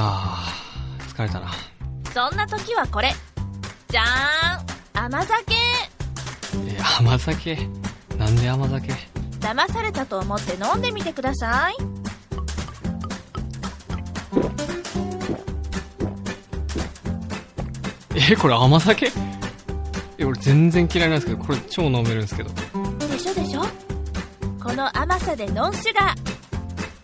[0.00, 1.50] あー疲れたな。
[2.14, 3.12] そんな時はこれ。
[3.88, 5.06] じゃーん。
[5.06, 5.54] 甘酒。
[6.68, 7.56] え甘酒？
[8.16, 8.92] なんで甘酒？
[9.40, 11.76] 騙されたと思って飲んでみてください。
[18.14, 19.10] えこれ甘酒？
[20.18, 22.50] え俺全然嫌いなんですけどこれ超飲めるんですけど。
[23.08, 23.62] でしょでしょ。
[24.62, 26.38] この甘さでノンシュガー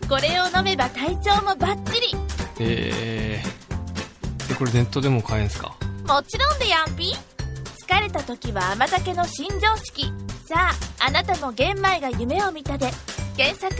[0.07, 2.04] これを飲めば体調もバッチリ
[2.59, 5.75] えー、でこれネットでも買えんすか？
[6.07, 7.13] もちろんでやんぴ
[7.87, 10.11] 疲れた時は甘酒の新常識。
[10.47, 12.91] さああなたも玄米が夢を見たで。
[13.35, 13.75] 検索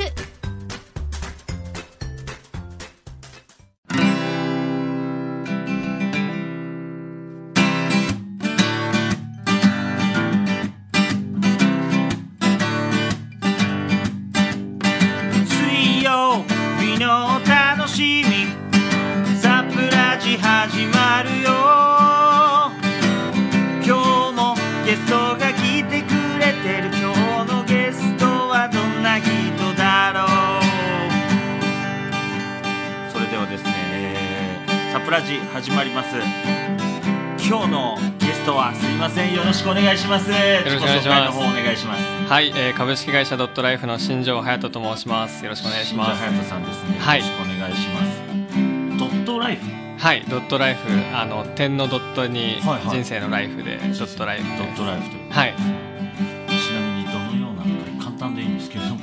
[39.35, 40.31] よろしくお願いします。
[40.31, 41.37] よろしくお願いします。
[41.37, 42.01] お願いします。
[42.31, 45.43] はい、えー株式会社ドットライフの新庄隼人と申します。
[45.43, 46.21] よろしくお願いします。
[46.23, 46.97] 新庄隼人さんですね。
[46.99, 47.19] はい。
[47.19, 48.97] よろしくお願いします。
[48.97, 49.61] ドットライフ？
[49.97, 50.79] はいドットライフ。
[51.13, 52.95] あの点のドットにはいはい。
[52.95, 55.31] 人生のライフで、ドットライフドットライフという。
[55.31, 55.53] はい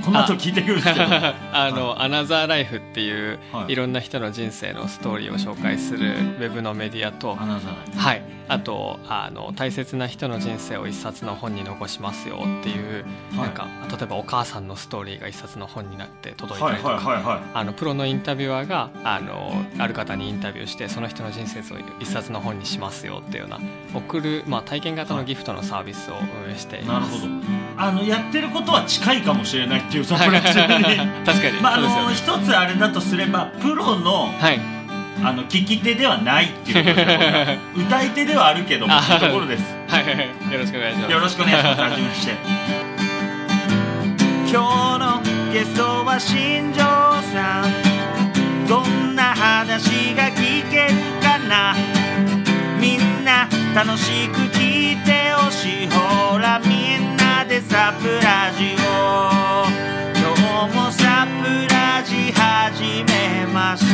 [0.04, 1.06] この後聞いてくるんですけど。
[1.52, 7.36] あの、アナザーライフっていう、はいい、ろんな人の人生のストーリーを紹介するウェブのメディアと。
[7.36, 13.02] はい、あとあの大切な人の人生を一冊の本に残しますよっていう、はい
[13.42, 17.40] なんか例えばお母さんのストーリーが一冊の本になって届いたはいりとか、はいはいはい。
[17.54, 23.60] あのプロのインタビュアーがあのある方にインタビューしてその人の人生を一冊の本にしますよっていうような
[23.94, 26.14] 送る、まあ、体験型のギフトのサービスを
[26.46, 27.10] 運営しています。
[27.10, 27.72] なるほど。
[27.76, 30.54] あのやってることは近いかもしれないっていうサプライズに。
[31.26, 34.58] 確かに、まああそうですよねの一つあれだとすればプロのはい
[35.24, 39.64] あの聞き手ではないっていうことで 歌い手ではあるけどもところです。
[39.88, 41.80] はいはいはいよろしくお願いしますよろしくお願いします。
[41.82, 42.32] はじめまして。
[44.50, 44.54] 今日
[44.98, 45.22] の
[45.52, 46.80] ゲストは新庄
[47.32, 47.64] さん。
[48.66, 51.74] どんな話が聞けるかな？
[52.80, 55.88] みんな楽しく聞いてほしい。
[55.90, 58.78] ほらみんなでサプラジオ。
[60.16, 60.34] 今
[60.68, 61.44] 日もサプ
[61.74, 63.86] ラジ始めましょ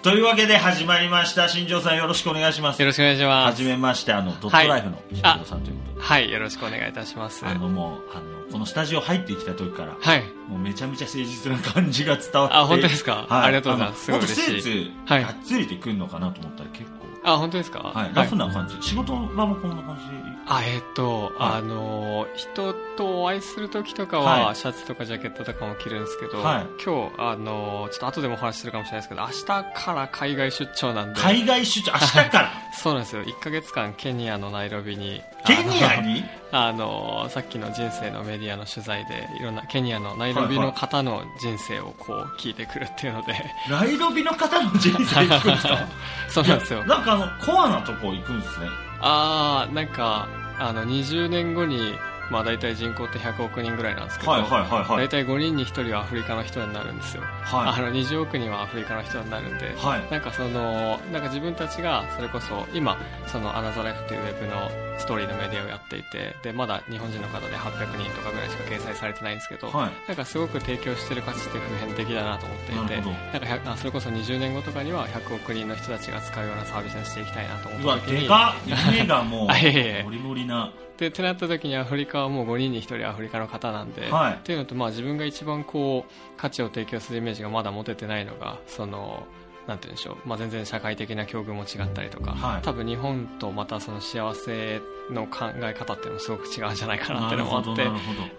[0.00, 0.02] う。
[0.02, 1.48] というわけで始まりました。
[1.48, 2.80] 新庄さんよろしくお願いします。
[2.80, 3.58] よろしくお願いしまはす。
[3.58, 5.00] じめましてあのドットライフの。
[5.12, 5.74] 新庄さんとい。
[5.74, 7.46] うことで、はいよろしくお願いいたします。
[7.46, 10.24] あのもうあのこのスタジオ入ってきた時から、はい。
[10.48, 13.26] もうめちゃめちゃ誠実な感じが伝わってあ本当ですか？
[13.28, 14.04] ありがとうございます。
[14.06, 14.20] すごい。
[14.20, 14.92] 嬉しい。
[15.06, 17.78] がっつりでくるのかなと思ったら結構、あ本当ですか？
[17.80, 20.08] はい、ラフな感じ、仕事場もこんな感じ？
[20.08, 21.58] であえっ、と、はい。
[21.58, 24.56] あの人とお会いする時とかは、はい。
[24.56, 26.66] シャツとかジャケットとかも着るんですけど、はい。
[26.84, 31.20] 今日あのちょっと後でもお話しするかもしれないですけど明日から海外出張なんで。
[31.20, 31.92] 海外出張？
[31.92, 32.50] 明日から？
[32.76, 33.22] そうなんですよ。
[33.22, 36.24] 1ヶ月間ケニアのナイロビにケニアに？
[36.56, 43.34] あのさっきの人生のメディアの取材でいろんなケニアのナイロビの方の人生をこう聞いてくるっていうので、
[43.68, 45.88] ナイロビの方の人生聞くんですか
[46.28, 46.84] そうなんですよ。
[46.84, 48.68] なんかあのコアなとこ行くんですね。
[49.00, 50.28] ああなんか
[50.60, 51.96] あの20年後に
[52.30, 55.06] まあ大体人口って100億人ぐらいなんですけど、はいはいはいはい。
[55.06, 57.68] 大体5人に1人はアフリカの人になるんですよ、はい。
[57.68, 60.10] あの20億人はアフリカの人になるんで、はい。
[60.10, 62.96] なんかそのなんか自分たちがそれこそ今
[63.26, 69.90] そのアナザライフっていうウェブのストーリーのメディアをやっていてでまだ日本人の方で800人とかぐらいしか掲載されてないんですけど、はい。
[70.08, 78.90] なんかすごく提供してる価値って普遍的だなと思っていてなんか100あそれこそ20年後とかには100億人の人たちが使うようなサービスにしていきたいなとうわ思った時にでかっ。
[78.92, 79.48] 夢がもう。
[80.14, 84.34] リモリなでってなった時にアフリカはもう5人に1人アフリカの方なんで、はい。
[84.34, 89.26] っていうのと、まあ、自分が一番こう価値を提供するイメージがまだ持ててないのがその
[89.66, 92.62] なんて言うんでしょう、まあ、全然社会的な境遇も違ったりとか、はい。
[92.62, 97.90] 多分日本とまたその幸せの考え方っていうのもすごく違うんじゃないかなってのもあって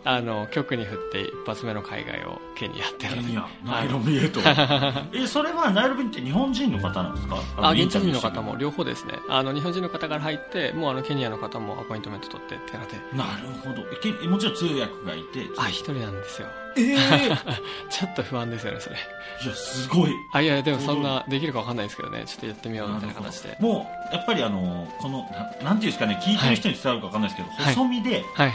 [0.04, 4.40] あの局に振って一発目の海外をケニアってケニアナイロビへと。
[5.14, 7.38] えそれはナイロビって日本人の方なんですか？
[7.58, 9.14] あ現地人の方も両方ですね。
[9.30, 12.78] あの日本人の方から入ってもうあのケニアの方もアポイントメント取ってって
[13.16, 14.30] なるほど。
[14.30, 15.48] もちろん通訳がいて。
[15.58, 16.48] あ一人なんですよ
[16.78, 16.98] ええい
[17.90, 18.96] ちょっと不安ですよねそれ。
[19.48, 20.12] やすごい。
[20.32, 22.24] あいやでもそんなできるかわかんないですけどね。
[22.26, 23.58] ちょっとやってみようみたいな形で。
[23.60, 25.20] もうやっぱりあのこの
[25.62, 27.76] ななんていうんですかね聞いてる人に伝わるかわかんないですけど、はい。
[27.76, 28.46] 細身で、は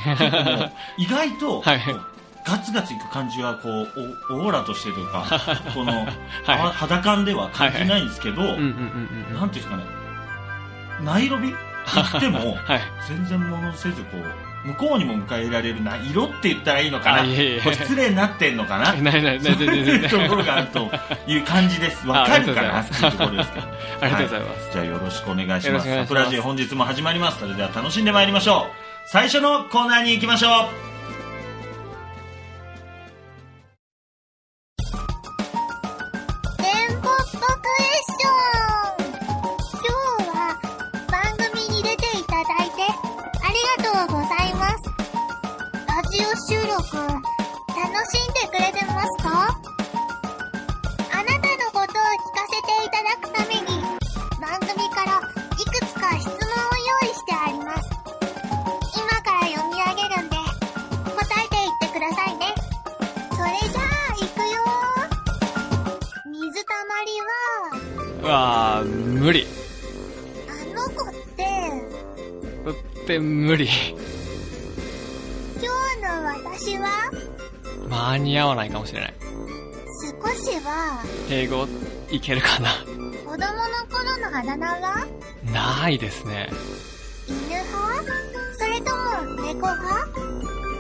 [0.99, 1.02] い。
[1.02, 1.81] 意外と、 はい。
[2.43, 3.88] ガツガツいく感じはこう
[4.31, 5.25] おオーラとしてというか
[5.75, 6.08] この、はい。
[6.46, 8.43] あ肌感では感じないんですけど。
[8.43, 9.84] なんていうんですかね
[11.02, 11.55] ナイロビ？
[11.87, 12.81] 行ってもはい。
[13.08, 17.24] 全然物せずこう向こうにも迎えられるな色って言ったらいいのかな？
[17.24, 18.92] 失礼になってんのかな？
[19.00, 19.54] ないないない、
[20.04, 20.08] い。
[20.08, 20.90] ところがあると
[21.26, 22.06] いう感じです。
[22.06, 22.82] わかるかな？
[22.82, 23.66] っていうところですけど。
[24.00, 24.72] ありがとうございます。
[24.72, 25.66] じゃあよろしくお願いします。
[25.66, 26.08] よろしくお願いします。
[26.08, 27.40] 桜ジ本日も始まります。
[27.40, 28.90] それでは楽しんでまいりましょう。
[29.06, 30.89] 最初のコーナーに行きましょう
[46.66, 47.22] 録楽
[48.10, 49.28] しんでくれてますか？
[51.12, 53.66] あなたのことを聞かせていただくために
[54.40, 55.20] 番組から
[55.58, 56.36] いくつか質問を
[57.02, 57.88] 用意してあります。
[58.96, 62.54] 今から読み上げるんで答えていってくださいね。
[63.30, 63.84] それじゃあ
[64.14, 64.56] 行くよ
[66.26, 68.22] 水たまりは？
[68.22, 69.46] うわー、無理。
[70.48, 71.38] あの子って
[72.66, 72.74] うっ
[73.06, 73.68] て無理。
[78.10, 79.14] 間に合わないかもしれない。
[80.22, 81.68] 少しは英語
[82.10, 82.70] いけるかな
[83.24, 83.44] 子供の
[83.88, 85.06] 頃のあだ名は？
[85.52, 86.48] ないですね。
[87.28, 88.02] 犬派？
[88.58, 90.06] それとも猫派？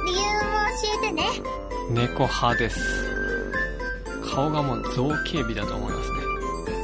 [0.06, 1.22] 理由も教えてね
[1.90, 2.80] 猫派です。
[4.34, 6.16] 顔がもう造形美だと思いますね。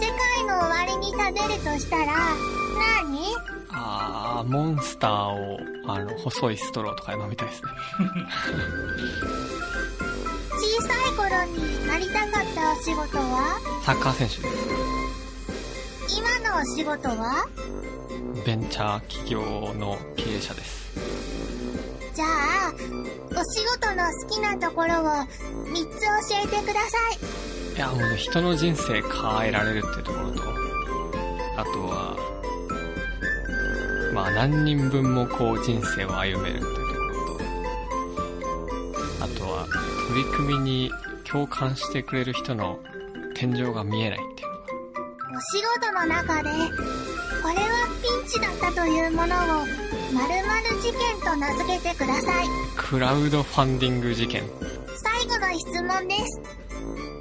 [0.00, 3.34] 世界の終わりに食べるとしたら何？
[3.70, 7.68] あー、モンスターを、あの、細いストローとかで飲みたいですね。
[10.76, 11.24] 小さい頃
[11.56, 13.58] になりたかったお仕事は？
[13.82, 14.68] サッカー選手です。
[16.18, 17.46] 今のお仕事は？
[18.44, 19.40] ベンチャー企業
[19.72, 20.92] の経営者です。
[22.12, 22.28] じゃあ
[22.74, 25.26] お仕事の好きなところを3
[25.96, 26.10] つ教
[26.44, 26.98] えてくださ
[27.72, 30.42] いいや、もうね人の人生変えられるっていうところと、
[31.56, 32.16] あとは、
[34.12, 36.85] まあ何人分もこう人生を歩めるっていう
[39.20, 39.66] あとは
[40.08, 40.90] 取り組みに
[41.24, 42.78] 共感してくれる人の
[43.34, 46.50] 天井が見えないっていうのが、お仕事の中で、
[47.42, 52.46] これはピンチだったというものを、〇〇事件と名付けてください。
[52.76, 54.44] クラウドファンディング事件。
[55.02, 56.40] 最後の質問です。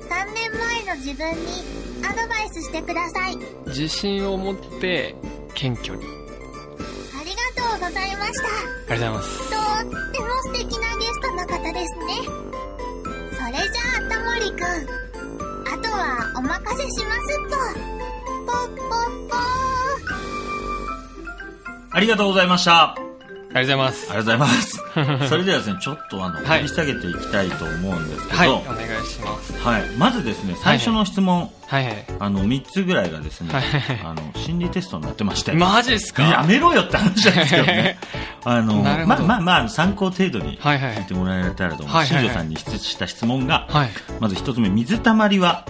[0.10, 0.52] 3年
[0.86, 3.36] 前の自分にアドバイスしてください。
[3.36, 5.16] あり自信を持って
[5.54, 6.06] 謙虚に。
[6.06, 8.44] ありがとうございました。
[8.44, 9.50] がとうございます。
[9.50, 10.96] とっても素敵な
[11.46, 12.14] 方ですね。
[13.32, 14.66] それじゃあ、タモリくん。
[15.68, 17.58] あとはお任せしますっと。
[18.46, 18.88] ぽっぽっ
[19.30, 19.36] ぽ
[21.92, 23.05] ありがとうございました
[23.56, 24.02] あありがとうございます。
[24.04, 24.48] りがとうございま
[25.24, 29.54] す それではですねちょっとあのはい掘り下げていきたいと思うんですけど、はい、おはい願いします。
[29.98, 32.06] まずですね最初の質問、はいはい。
[32.20, 33.64] あの3つぐらいがですね、はい
[34.04, 36.24] あの心理テストになってましてマジっすか？
[36.24, 37.98] やめろよって話なんですけどね。
[38.44, 41.96] あの、まあまあまあ、参考程度にはいはい聞いてもらえたらと思う。
[41.96, 43.90] はいはいはい新庄さんに質した質問が、はい。
[44.20, 45.66] まず一つ目、水たまりは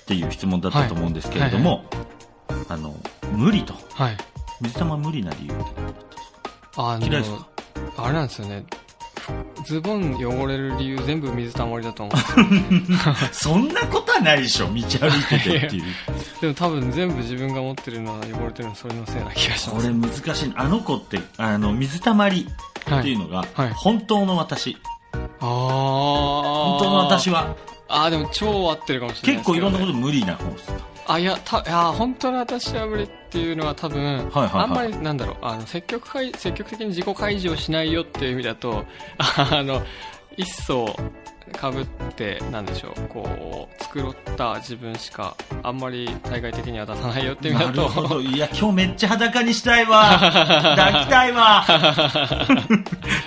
[0.00, 1.84] っていう質問だったと思うんですけれども、
[2.68, 2.94] あの、
[3.32, 3.74] 無理と。
[3.94, 4.16] はい。
[4.60, 5.54] 水たま無理な理由
[6.78, 7.48] あの嫌いですか
[7.96, 8.64] あれなんですよね。
[9.66, 13.14] ズボン汚れる理由全部水たまりだと思うんですよ。
[13.52, 15.00] そんなことはないでしょ、道歩いて
[15.40, 15.84] てっていう。
[16.40, 19.86] でも多分全部自分が持ってるのは汚れてるのそれのせいな気がします。
[19.86, 20.52] これ難しい。
[20.56, 22.48] あの子って、あの、水たまり
[22.80, 24.78] っていうのが、はい本当の私。
[25.12, 25.48] ああ。
[25.48, 27.56] 本当の私は、
[27.88, 29.98] ああ、でも超合ってるかもしれない結構いろんなことと。
[29.98, 30.72] 無理な方です。
[31.08, 38.84] あ、いや、た、いや、本当の私は無理っていうのは多分、あんまりなんだろう、あの、積極開、積極的に自己開示をしないよっていう意味だと、
[39.18, 39.82] あの、
[40.36, 40.94] 一層
[41.52, 48.20] かぶって、なんでしょう、こう、繕った自分しか、あんまり対外的には出さないよっていう意味なだと、るほど。
[48.20, 50.10] いや、今日めっちゃ裸にしたいわ。
[50.76, 51.64] 抱きたいわ。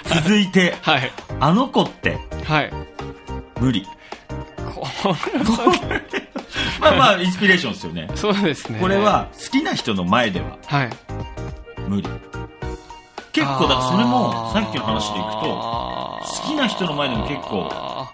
[0.06, 1.12] 続いて、はい。
[1.40, 2.72] あの子ってはい。
[3.60, 3.88] 無理。
[4.76, 4.88] こ
[6.82, 8.10] まあまあ、インスピレーションですよね。
[8.16, 8.80] そうですね。
[8.80, 10.90] これ、は、好きな人の前でははい。
[11.88, 12.10] 無理。
[13.32, 18.12] 結構、だからそれも、さっきの話でいくと、と好きな人の前でも結構あ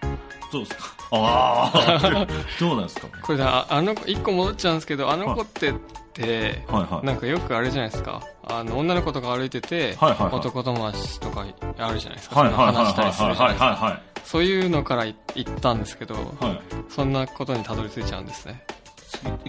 [0.52, 0.97] どうですか？
[1.12, 2.28] ああ、
[2.60, 3.08] どうなんですか？
[3.08, 5.74] ーこれだ、あの子、一個戻っちゃうんですけど、あの子って、っ
[6.14, 6.66] て。
[7.04, 8.22] なんかよくあれじゃないですか？
[8.50, 11.46] あの、女の子とか歩いてて、はいはいはい男友達とか
[11.78, 12.40] あるじゃないですか？
[12.42, 13.66] はいはい話したりするじゃないですか。
[13.68, 16.16] はそういうのからい行ったんですけど。
[16.16, 16.60] はい。
[16.90, 18.64] そんなことにたどり着いちゃうんですね。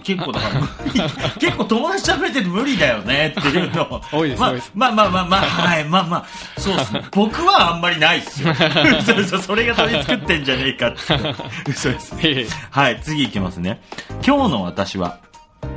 [0.03, 0.61] 結構だから。
[1.39, 3.87] 結構友達と喋ってて無理だよねっていうの。
[3.89, 4.71] ま あ多いです多いです。
[4.73, 6.25] まあまあまあまあはいまあまあ。
[6.59, 7.03] そうですね。
[7.11, 8.53] 僕はあんまりないっすよ。
[9.27, 10.99] そうそれが取り作ってんじゃねえかって。
[11.67, 12.15] 嘘です。
[12.15, 13.81] いえいえはい次いきますね。
[14.25, 15.17] 今日の私は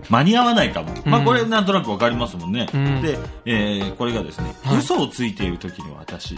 [0.09, 3.03] 間に合わないかも、まあこれなんとなくわかりますもんね、うん。
[3.03, 4.79] で、えーこれがですね、はい。
[4.79, 6.37] 嘘をついている時の私。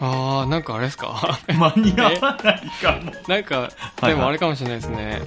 [0.00, 1.38] ああなんかあれですか？
[1.48, 2.10] 間に合わ
[2.42, 3.12] ないかも。
[3.28, 3.68] なんかは
[4.02, 4.06] い。
[4.08, 5.22] でもあれかもしれないですね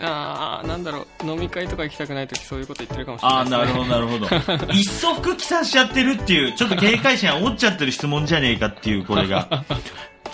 [0.00, 3.66] ああなんだろう飲み会とか行きたくない時そういうこと言ってるかもしれああない。
[3.66, 4.72] ですねなるほどなるほど。
[4.72, 9.64] いっそ服着さしちゃってるっていうちょっと警戒心煽っちゃってる質問じゃねえかっていうこれが。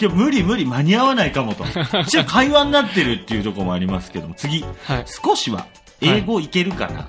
[0.00, 1.64] 今日無理無理間に合わないかもと。
[2.02, 4.34] 一応会話になってるっていうところもありますけども。
[4.34, 4.64] 次。
[4.84, 5.04] はい。
[5.06, 5.66] 少しは
[6.00, 7.08] 英語いけるかな、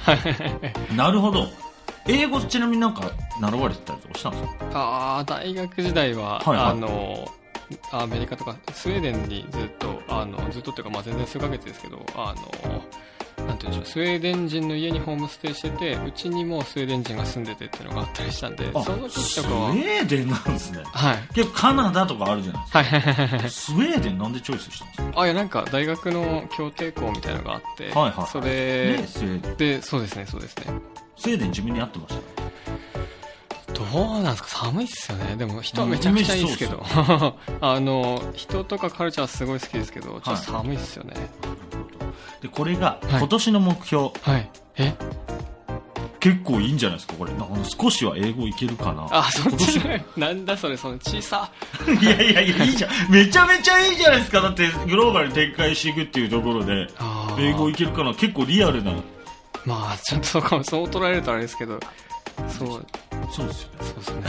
[0.96, 1.48] なるほど。
[2.08, 4.51] 英語ちなみになんか習われてたりとかしたんですか？
[4.74, 6.72] ああ大学時代は、はいはい。
[6.72, 7.32] あの
[7.92, 20.82] アメリカとかスウェーデンにずっとあのずっとっていうか、まあ、全然数ヶ月ですけどあのなんて言うんでしょうスウェーデン人の家にホームステイしててうちにもスウェーデン人が住んでてっていうのがあったりしたんであその時スウとかはェーデンなんですね。
[20.86, 21.18] はい。
[21.34, 22.80] 結構カナダとかあるじゃないですか。
[22.80, 22.88] はい。
[22.90, 25.22] はいはいはいスウェーデンなんでチョイスしたんですか？
[25.22, 29.58] あいやなんか大学の協定校みたいなのがあって、はいはいそでれスウェーデン。
[29.58, 30.66] でそうですねそうですね。
[31.18, 32.99] スウェーデン自分に合ってました？
[33.74, 34.50] どうなんですか？
[34.50, 35.36] 寒いっすよね。
[35.36, 36.84] でも人はめちゃくちゃいいですけど。
[37.62, 41.14] あの人とかカルチャーすごい好きですけどちょっと寒いっすよね。
[42.42, 43.20] でこれがはい。
[43.20, 44.94] 今年の目標、はい、え？
[46.20, 47.14] 結構いいんじゃないですか？
[47.14, 47.32] これ。
[47.80, 49.08] 少しは英語いけるかな。
[49.12, 49.80] あそっち
[50.18, 51.50] なんだそれその小さ。
[52.02, 52.92] いやいやいやいいじゃん。
[53.12, 54.42] めちゃめちゃいいじゃないですか。
[54.42, 56.88] だってグローバルに展開していくっていうところで
[57.40, 58.14] 英語いけるかな。
[58.14, 58.92] 結構リアルな。
[59.66, 60.64] まあちょっとそうかも。
[60.64, 61.80] そう捉えるとあれですけど。
[62.50, 62.86] そう
[63.31, 63.86] そうですよね。
[63.86, 64.24] そうですね。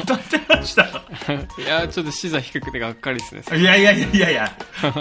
[0.00, 0.82] 当たってました。
[0.84, 3.58] いやちょっと視座低くてがっかりですね。
[3.58, 4.52] いやいやいやいやいや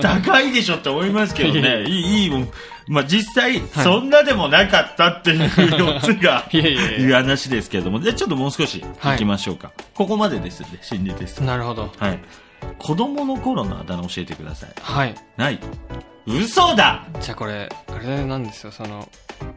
[0.01, 1.83] 高いでしょって思いますけどね。
[1.83, 2.49] いいいいもん。
[2.87, 6.99] まあ実際そんなでもなかったっていう4つが いやいやいや。
[6.99, 7.99] いう話ですけれども。
[7.99, 11.43] じゃあちょっともう少しいきましょうか、ここまでですんで心理テスト。
[11.43, 11.91] なるほど。
[11.97, 12.19] はい。
[12.77, 14.69] 子供の頃のあだ名教えてください。
[14.81, 15.15] はい。
[15.37, 15.59] ない。
[16.27, 17.05] 嘘だ！
[17.21, 18.71] じゃあこれあれなんですよ。
[18.71, 19.07] その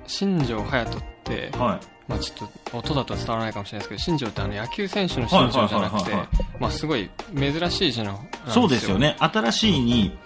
[0.07, 6.13] 新庄隼人ってはいまあちょっと音だと伝わらないかもしれないですけど新庄ってあの野球選手の新庄じゃなくて
[6.59, 9.17] まあすごい珍しい字のそうですよね。
[9.21, 10.19] 新しいに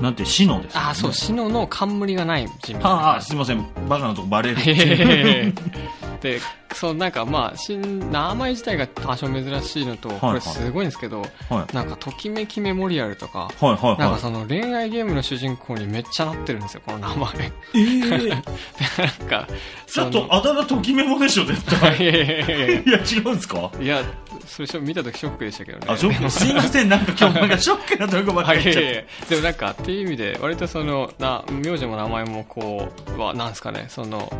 [0.00, 0.86] なんてシノですよね。
[0.90, 3.66] あそう篠の冠がない字みたいなはあ、あすいません。
[3.88, 4.56] バカなとこバレる
[6.20, 6.40] で
[6.74, 11.74] そうなんかまあ新名前自体が多少珍しいのと、はいこれすごいんですけどはい。
[11.74, 17.46] なんかときめきメモリアルとかはいはいはなんかその恋愛ゲームの主人公にめっちゃなってるんですよこの名前。
[17.74, 18.28] いええ
[19.02, 19.46] なんか
[19.86, 22.98] ちょっとあだ名ときメモでしょ絶対 いやいやいやいやいや。
[22.98, 23.70] 違うんですか？
[23.80, 24.02] いや
[24.46, 25.86] それしょ見た時ショックでしたけどね。
[25.88, 34.32] あショックすいませんなんか今日なんかショックなとこばっか はいり言っちゃっいでもなんかっていう意味で割とそのな名字も名前もこうはなんですかねその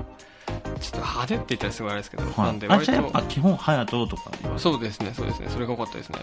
[0.81, 2.51] ちょっと派手って言ったらすごいあれですけど、た、はい。
[2.51, 5.49] なんで、あ割じゃあやっぱと基本隼人とかそうですねそうですね。
[5.49, 6.19] それが良かったですね。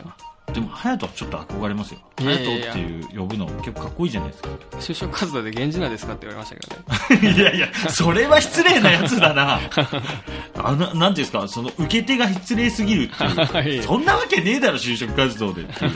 [0.48, 2.00] るでも隼人はちょっと憧れますよ。
[2.16, 4.50] 隼人っていう呼ぶの結構かっこいいじゃないですか。
[4.80, 6.70] 就職活動で源氏名ですかって言われまし
[7.10, 7.36] たけどね。
[7.38, 9.60] いやいや、それは失礼なやつだな。
[10.58, 13.36] あななんていうんですか、その受け手が失礼すぎるっていう。
[13.54, 13.84] はい。
[13.84, 15.92] そんなわけねえだろ、就職活動でっていう。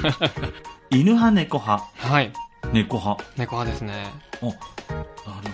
[0.89, 2.31] 犬派、猫派、はい
[2.73, 3.23] 猫派。
[3.37, 3.93] 猫派ですね
[4.41, 4.57] お、なる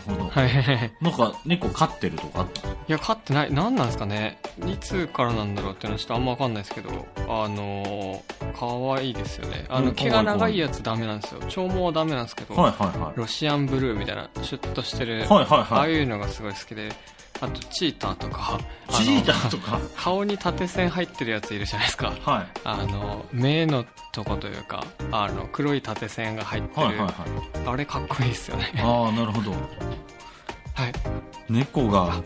[0.05, 0.29] ほど。
[0.29, 2.67] はいいなんか、猫飼ってるとかあった？
[2.67, 6.89] のや飼ってない何なんですかねいつからなんだろうっていうのはちょっとあんま分かんないですけど
[7.27, 8.21] あのー、
[8.93, 13.19] 可愛いですよねあうんの毛が長いやつダメなんですよ長毛はダメなんですけど、はいはいはい。
[13.19, 15.91] ロシアンブルーみたいなシュッとしてる、はいはいああはい。
[15.91, 16.91] いうのがすごい好きで
[17.39, 18.59] あとチーターとか
[18.91, 19.79] チーターとか？
[19.95, 22.47] 顔に縦線入ってるやついるじゃないですかはい。
[22.63, 27.13] あの目のとこというかあの黒い縦線が入ってる、はいはいはい。
[27.67, 29.53] あれかっこいいですよねああ、なるほど。
[30.77, 30.93] はい。
[31.49, 32.21] 猫が、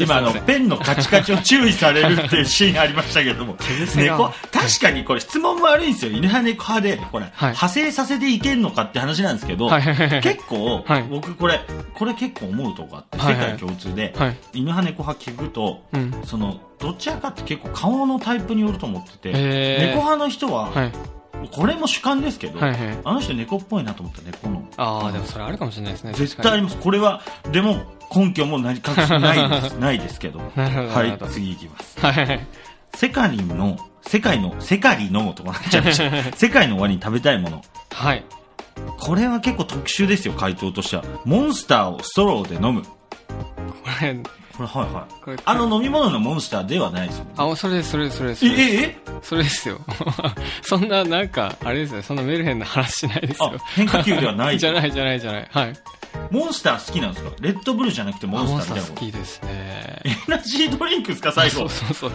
[0.00, 3.54] 今あの、ペンのカチカチを注意されるっていうシーンありましたけども。
[3.96, 6.12] 猫、確かにこれ質問も悪いんですよ。
[6.12, 7.32] 犬派猫派で、これ、はい。
[7.50, 9.82] 派生させていけんのかって話なんですけど、はい。
[10.22, 11.02] 結構、はい。
[11.02, 11.60] 僕これ、
[11.92, 14.38] これ結構思うとこあって、世界共通で、はい。
[14.54, 16.14] 犬派猫派聞くと、うん。
[16.24, 19.32] その、どちらかって結構顔のタイプによると思ってて、
[19.80, 20.92] 猫派の人は、はい
[21.48, 24.68] これも主観ですけど、はいはいあの人猫っぽいなと思った猫の。
[24.76, 26.76] ああでもそれあるかもしれないですね絶対あります。
[26.76, 27.82] これは、でも、
[28.14, 29.74] 根拠も何かないです。
[29.78, 30.38] ないですけど。
[30.38, 32.00] はない次いきます。
[32.00, 32.46] はいはい
[32.94, 36.36] セカリンの、世界の、セカリのとかなっちゃいました。
[36.36, 37.62] 世界の終わりに食べたいもの。
[37.92, 38.24] はい
[38.98, 41.04] これは結構特殊ですよ、回答としては。
[41.24, 42.82] モンスターをストローで飲む。
[42.82, 42.88] こ
[44.00, 44.16] れ、
[44.66, 45.22] はいはい。
[45.24, 47.30] これあの飲み物のモンスターではないですよね。
[47.36, 48.46] あそれですそれですそれです。
[48.46, 48.96] え、え、え？
[49.22, 49.78] それですよ。
[50.62, 54.58] そんななんかあれですねそんなメルヘンな話しないですあよ、変化球ではない。
[54.60, 55.48] じゃないじゃないじゃない。
[55.50, 55.72] はい。
[56.30, 57.30] モンスター好きなんですか？
[57.40, 60.02] レッドブルじゃなくてモンスタターみたいな好きですね。
[60.04, 62.12] エナジードリンクですか最後そうそうそう。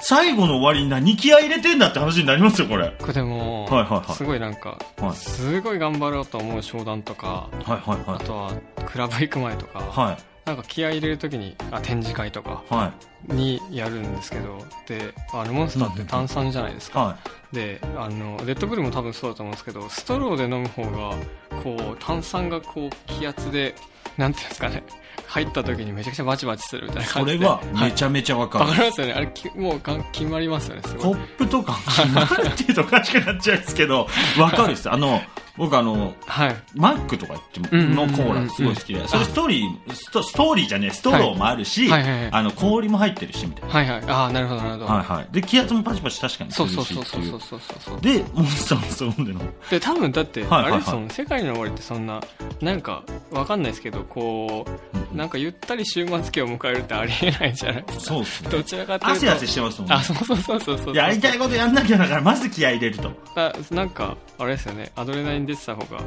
[0.00, 2.84] 最後の終わりに何気合い入れてんだって話になりますよこれ。
[2.84, 4.12] はいこれでも、はいはいはい。
[4.12, 5.16] すごいなんか、はい。
[5.16, 8.00] すごい頑張ろうと思う商談とか、はいはい。
[8.06, 8.52] あとは
[8.86, 10.16] クラブ行く前とか、はい
[10.48, 12.92] なんか気合い入れるときにあ展示会とかは
[13.30, 13.34] い。
[13.34, 17.18] にやるんですけどであのモンスターって炭酸じゃないですか、は
[17.52, 21.16] であのレッドブルも多分そうだと思うんですけどストローで飲む方が
[21.62, 23.74] こう炭酸がこう気圧で
[24.16, 24.84] なんていうんですかね
[25.26, 27.38] 入った時にめちゃくちゃバチバチするみたいなそ感じで。
[27.40, 27.92] れはめい。
[27.92, 29.12] ちゃめちゃわかる、わかりますよね。
[29.14, 34.06] あれきもうが決まりますよねコップとか決まるっていうとおかしくなっちゃうんですけど
[34.38, 34.90] わかるです。
[34.90, 35.20] あの
[35.56, 36.56] 僕あのはい。
[36.76, 42.20] マックとか言ってのコーラすごい好きで、それストーリースト、ストーリーじゃねえ、ストローもあるし、はいはいはい。
[42.22, 44.10] はいあの、氷も入ってるし、みたいはいはい。
[44.10, 44.94] ああなるほどなるほど、な。
[44.94, 45.28] はいはい。
[45.32, 48.00] で、気圧もパチパチ確かにすそうるそうそうそうそうそうそう。
[48.00, 49.44] で、モンスターもそう飲んでるの。
[49.68, 50.72] で多分だって、はいはいはい。
[50.74, 52.20] あれですもんね世界の終わりってそんな
[52.60, 54.64] なんかわかんないですけどこ
[55.07, 58.50] うなんかゆったり終末期を迎えるってありえないじゃないですかそうですね。
[58.50, 60.02] どちらかというと汗汗してますもんねあ。
[60.02, 63.10] そうそうそうそうそうやりたいことやんなきゃだから、まず気合い入れると。
[63.34, 66.00] あなんかあれですよねアドレナリン出てた方が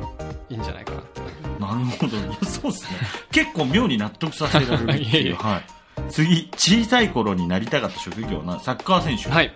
[0.49, 1.21] いいんじゃないかなって
[1.59, 2.17] なるほど。
[2.17, 2.99] いやそうですね。
[3.31, 4.99] 結構妙に納得させられるっていう。
[5.03, 5.63] いえいえはい。
[6.09, 9.29] 次、小さい頃になりたかった職業な、サッカー選手。
[9.29, 9.53] はい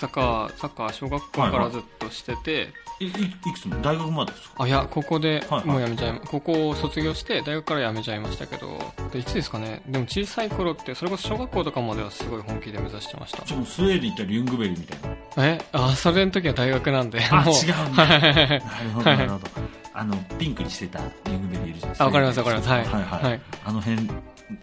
[0.00, 2.68] サッカーサッカー小学校からずっとしてて、
[3.00, 3.04] い。
[3.04, 3.12] い、い
[3.52, 3.76] くつも？
[3.82, 4.64] 大学までですか？
[4.64, 5.66] あいやここではいはい。
[5.66, 8.78] もう辞めちゃいま、ここを卒業して大学から辞めちゃいましたけど。
[9.12, 9.82] でいつですかね？
[9.86, 13.44] でも小さい頃ってそれこそ小学校とかまではすごい本気で目指してました。
[13.44, 14.98] じゃあもうスウェーデン行ったらユングベリみたい
[15.36, 15.46] な。
[15.46, 15.58] え？
[15.72, 17.54] あそれの時は大学なんであ、もう。
[17.54, 18.06] 違うんだ。
[18.06, 18.60] なる
[18.94, 19.46] ほど、なるほど。
[19.94, 22.04] あの、ピンクにしてたユングベリいるじゃないですか。
[22.04, 22.68] あわかりますわかります。
[22.68, 22.84] はい。
[22.84, 23.22] はいはい。
[23.24, 23.40] はい。
[23.64, 24.10] あの辺、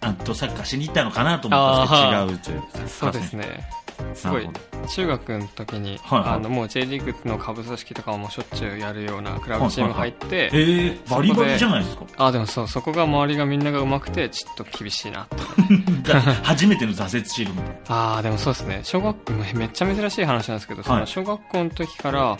[0.01, 2.89] あとサッカーしに行ったのかなと思ったんですけど、違うっていう。
[2.89, 3.69] そうですね。
[4.13, 4.47] すごい。
[4.93, 6.29] 中学の時に、はいはい。
[6.35, 12.05] あのもう J リーグの下部組織とかもしょっちゅうやるようなクラブチーム入って、えー、バリバリじゃないですか？
[12.17, 15.27] あでもそうそこが周りがみんなが上手くてちょっと厳しいな
[16.43, 17.73] 初めての挫折シールみたいな。
[18.13, 18.81] ああでもそうですね。
[18.83, 22.37] 小学校めっちゃ珍しい話なんですけど、その小学校の時から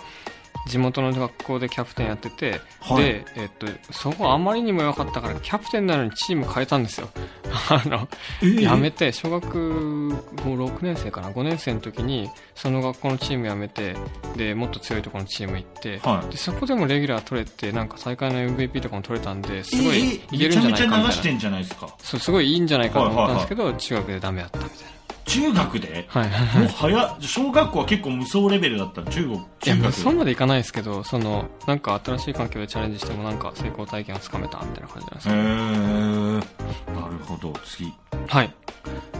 [0.67, 3.03] 地元の学校でキャプテンやってて、はい。
[3.03, 7.09] で、えっと、そこあまりにも良かったからキャプテンなのにチーム変えたんですよ。
[7.69, 8.07] あの
[8.41, 13.95] 辞めて小学6年生かな5年生の時にその学校のチーム辞めて
[14.35, 16.31] でもっと強いところのチーム行って、はい。
[16.31, 21.89] でそこでもレギュラー取れてなんか大会の MVP とかも取れたんですごいえいーけるんじゃないかみたいな、めちゃめちゃ流してんじゃないですか。
[21.99, 24.96] そうすごいいいんじゃないかと思ったんですけど、中学でダメだったみたい
[25.27, 26.07] 中学で？
[26.13, 29.93] なはいもう早っ小学校は結構無双レベルだったの中国、いや中学。
[29.93, 37.53] そこまでいかないですけどそのなんか新しい環境でチャレンジしてもなんか成功体験をつかめたみたいな感じなんですへよ、ーなるほど。
[37.65, 37.93] 次。
[38.27, 38.53] はい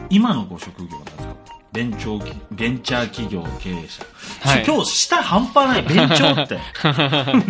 [0.09, 1.35] 今のご職業なんですか？
[1.73, 4.03] ベンチャーベンチャー企業経営者。
[4.41, 5.81] はい今日下半端ない。
[5.83, 6.57] ベンチャーって。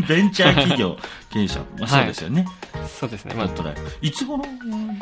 [0.08, 0.98] ベンチャー企業
[1.30, 1.60] 経営者。
[1.80, 2.46] まあ、そうですよね。
[3.00, 3.48] そうですねまあ。
[4.02, 4.44] いつ頃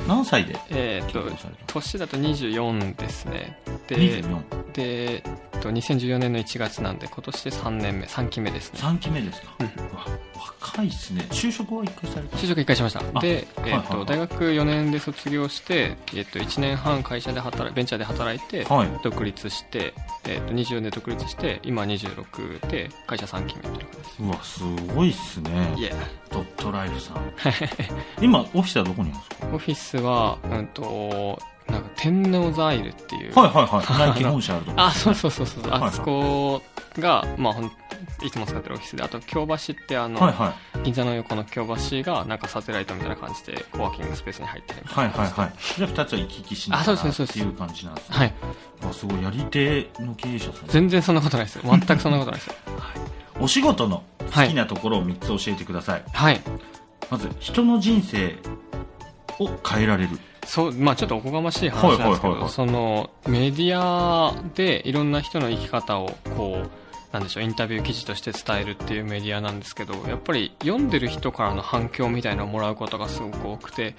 [0.08, 0.58] 何歳で？
[0.70, 1.24] えーっと
[1.68, 4.72] 年だと24ですねで ?24。
[4.74, 5.24] で、
[5.65, 8.80] と、2014年の1月なんで今年で3年目3期目ですね。
[8.80, 9.71] 3期目ですか、うん。
[10.39, 11.25] 若いっすね。
[11.32, 13.01] 就職は一回された就職1回しました。
[13.13, 18.89] あで、えーっと大学4年で卒業して、えーっと1年半会社で働いベンチャーで働いて、はい。
[19.04, 19.93] 独立して、
[20.25, 23.86] えーっと24で独立して今26で会社3期目ってい
[24.21, 24.63] ううわす
[24.95, 25.75] ごいっすね。
[25.78, 25.93] いえ。
[26.32, 27.17] ドットライフさん。
[28.21, 29.47] 今オフィスはどこにあるんですか？
[29.56, 33.99] オフィスは、うんと、なんか天王ザイルっていう、はいはいはい。
[33.99, 35.89] ナイキ本社あるとこあ、そうそうそうそう、はいはい。
[35.89, 36.62] あそこ
[36.99, 37.71] が、まあほん、
[38.23, 45.54] いつも使ってるオフィスで、あと京橋ってあの、はいは銀座の横の京橋がなんかサテライトみたいな感じでコワーキングスペースに入ってるみいたいなはいはいはい。
[45.75, 48.17] じゃあ2つは行き来しながらあそうっていう感じなんですね。
[48.17, 48.34] はい。
[48.86, 50.67] わすごいやり手の経営者さん。
[50.67, 51.63] 全然そんなことないですよ。
[51.65, 52.54] 全くそんなことないですよ。
[53.39, 56.41] お仕事の好きなところを3つ教えてください、はい。
[57.10, 58.36] まず人の人生
[59.39, 60.10] を変えられる。
[60.45, 66.69] そう、まあちょっとおこがましい話なんですけど、その、メディアでいろんな人の生き方を、こう、
[67.15, 73.95] なんでしょう、インタビュー記事として伝えるっていうメディアなんですけど、やっぱり読んでる人からの反響みたいなのをもらうことがすごく多くて、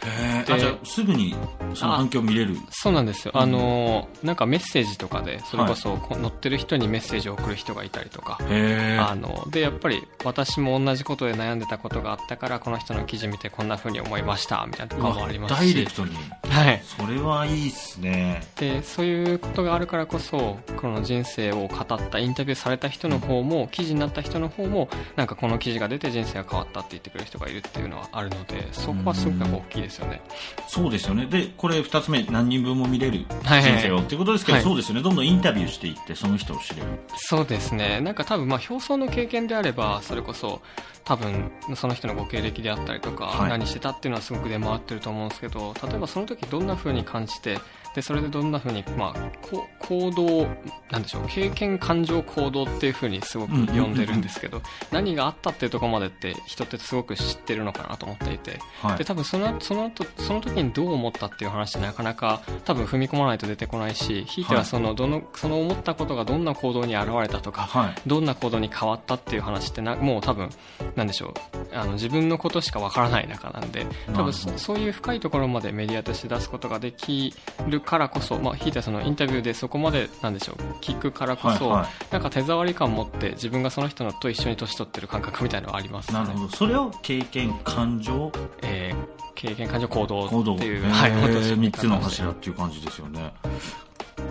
[0.46, 1.34] であじゃあすぐに
[1.74, 2.56] その反響見れる？
[2.70, 3.32] そうなんですよ。
[3.34, 3.40] うん。
[3.40, 16.16] あの、なんかメッセージとかで、それこそ、こ載ってる人にメッセージを送る人がいたりとか、へあのでやっぱり私も同じことで悩んでたことがあったからこの人の記事見てこんな風に思いましたみたいなとかもありますダイレしクトに。
[16.50, 18.42] はい、それはいいっすね。
[18.56, 30.20] でそういうことがあるからこそこの人生を語ったインタビューされた人人の方も記事になった人の方もなんかこの記事が出て人生が変わったって言ってくれる人がいるっていうのはあるのでそこはすごく大きいですよね。
[30.68, 31.26] そうですよね。
[31.26, 34.64] でこれ2つ目何人分も見れる人生をっていうことですけど、はい。
[34.64, 35.02] そうですよね。
[35.02, 36.86] どんどんインタビューしていってその人を知れる。
[37.16, 38.00] そうですね。
[38.00, 40.60] なんか多分まあ表層の経験であればそれこそ
[41.04, 43.50] 多分その人のご経歴であったりとか、はい。
[43.50, 47.58] 何してたっていうのはすごく出回ってると思うんですけど例えばその時どんな風に感じて
[47.96, 50.46] でそれでどんな風にまあこ行動
[50.90, 54.60] なんでしょう経験感情行動っていう風にすごく呼んでるんですけど、
[54.92, 58.98] 何があったっていうところまでって人ってすごく知ってるのかなと思っていて、はい。
[58.98, 67.94] で多分そのその後その時にどう思ったっていう話ってなかなか多分踏み込まないと出てこないしひいてはそのどのその思ったことがどんな行動に現れたとか、はい。
[68.06, 70.50] どんな行動に変わったっていう話ってなもう多分
[70.96, 77.34] なんでしょうあの自分のことしかわからない中なんで多分そういう深いところまでメディアとして出すことができ
[77.66, 82.12] るからこそ、まあ、ひいてはそのインタビューでそこまでなんでしょう聞くからこそ、はいはい。
[82.12, 86.14] なんか手触り感を持って自分がその人のと一緒に年取ってる感覚みたいなのはありますね。
[86.18, 86.48] なるほど。
[86.50, 88.30] それを経験感情？
[88.62, 93.34] えー経験感情行動行動っていう、はい、本当3つの柱っていう感じですよね。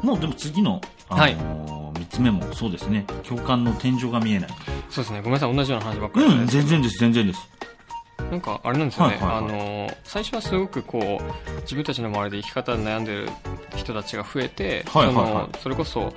[0.01, 1.35] もうでも次の、あのはい。
[1.35, 3.05] ー3つ目もそうですね。
[3.23, 4.49] 共感の天井が見えない。
[4.89, 5.19] そうですね。
[5.19, 5.55] ごめんなさい。
[5.55, 7.39] 同じような話ばっかりうん全然です全然です
[8.31, 9.37] なんかあれなんですよね、はいはいはい。
[9.37, 13.29] あの最初はすごくこう自分たちの周りで生き方で悩んでる
[13.75, 15.25] 人たちが増えて、はいはいはい。
[15.25, 16.13] そのそれこそ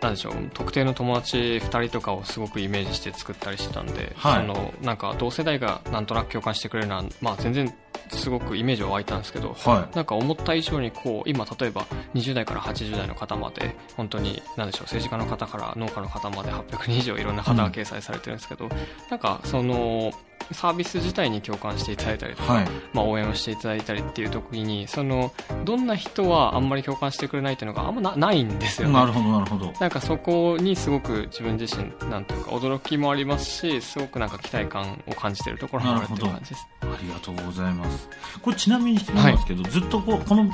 [0.00, 4.46] なんでしょう特定の友達2人とかをすごくイメージして作ったりしてたんで、はい。
[4.46, 7.72] そのなんか同世代がなんとなく共感してくれるのは、まあ、全然
[8.10, 18.68] すごくイメージは湧いたんですけど、はなんか思った以上にこう今例えば20代から80代の方まで本当に何でしょう政治家の方から農家の方まで800人以上いろんな方が掲載されてるんですけど、
[19.10, 20.12] なんかその
[20.52, 22.68] サービス自体に共感していただいたりとか、はい。
[22.92, 25.32] まあ、応援をしていただいたりっていう時にその
[25.64, 28.94] どんな人はあんまり共感してくれないっていうのがあんまなないんですよね。
[28.94, 29.72] なるほどなるほど。
[29.80, 36.66] なんかそこにすごく自分自身なんていうか驚きもありますしすごくなんか期待感を感じているところもあるっていう感じです。
[36.82, 38.08] ありがとうございます。
[38.42, 40.50] これちなみに質問なんですけど、ずっとこうこの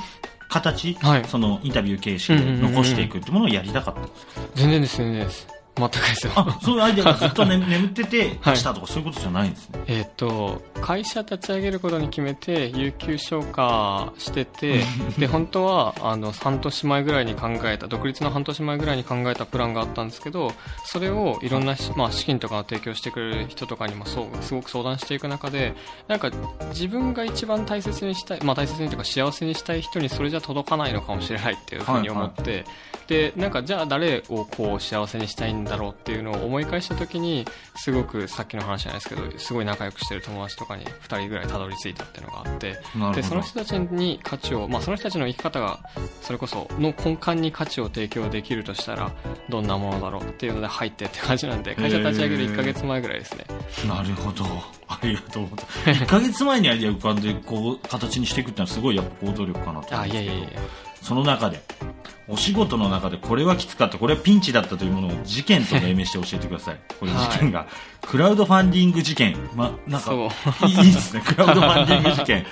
[0.49, 1.25] 形、はい。
[1.25, 6.32] そのインタビュー形式で残していくってものをやりたかったんですか、全然です全然です全くですよ。
[6.36, 8.56] あそういうアイデアがずっと、ね、眠っててはい。
[8.56, 9.84] したとかそういうことじゃないんですね。
[9.86, 14.84] えっと会社立ち上げることに決めて有給消化してて
[15.18, 20.52] で本当はあの半年前ぐらいに考えた独立の半年前ぐらいに考えたプランがあったんですけど
[20.84, 25.74] それをいろんなし、まあ、資金とかを提供してくれる人とかにもそうすごく相談していく中で
[26.08, 26.30] なんか
[26.68, 32.64] 自分が一番大切にしたい、まあ、大切にというか幸せにしたい人にそれじゃ届かないのかもしれないっていうふうに思って、
[33.06, 42.76] でなんかじゃあ誰をこう幸せにしたいんだろうっていうのを思い返した時にすごくさっきの話じゃないですけどすごい仲良くしてる友達とかに2人ぐらいたどり着いたっていうのがあって
[43.14, 45.81] でその人たちに価値を、まあ、その人たちの生き方が
[46.22, 49.12] それこその根幹に価値を提供できるとしたら
[49.48, 53.44] どんなものだろうっていうので入ってって感じなんで会社立ち上げる1ヶ月前ぐらいですね
[53.88, 54.44] なるほど
[54.88, 60.48] ありがとうございます1ヶ月前にアイデア浮かんでこう形にしていくってのはすごいやっぱ行動力かなと思あいやいやいや
[61.02, 61.61] その中で
[62.28, 66.80] お仕事の中でこれはきつかったこれはピンチだったというものを事件と命名して教えてください。
[66.98, 67.66] これ事件が、
[68.02, 69.37] クラウドファンディング事件。
[69.54, 70.12] まなんか
[70.66, 71.22] いいですね。
[71.24, 72.44] クラウドファンディング事件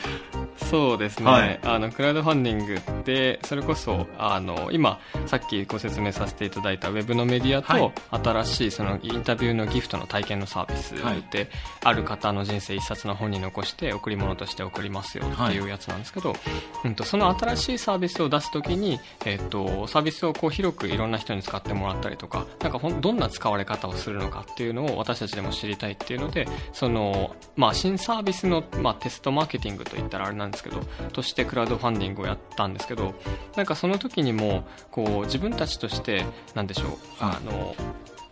[0.57, 1.61] そうですね、はい。
[1.63, 7.93] あのクラウドファンディングってそれこそあの今さっきご説明させていただいたウェブのメディアと、はい。
[8.11, 11.23] 新しいそのインタビューのギフトの体験のサービスはい。
[11.31, 11.49] で、
[11.83, 16.35] ある方の人生一冊の本に残して贈り物として送りますよっていうやつなんですけど、
[16.85, 30.81] うん、とその新しいサービスを出すときに、えっとサービスをこう広くいろんな人に使ってもらったりとかなんかほんどんな使われ方をするのかっていうのを私たちでも知りたいっていうのでその、まあ、新サービスの、まあ、テストマーケティングといったらあれなんですけど
[31.13, 33.15] としてクラウドファンディングをやったんですけど
[33.57, 36.89] なんかその時にもこう自分たちとしてなんでしょう
[37.21, 37.75] あの、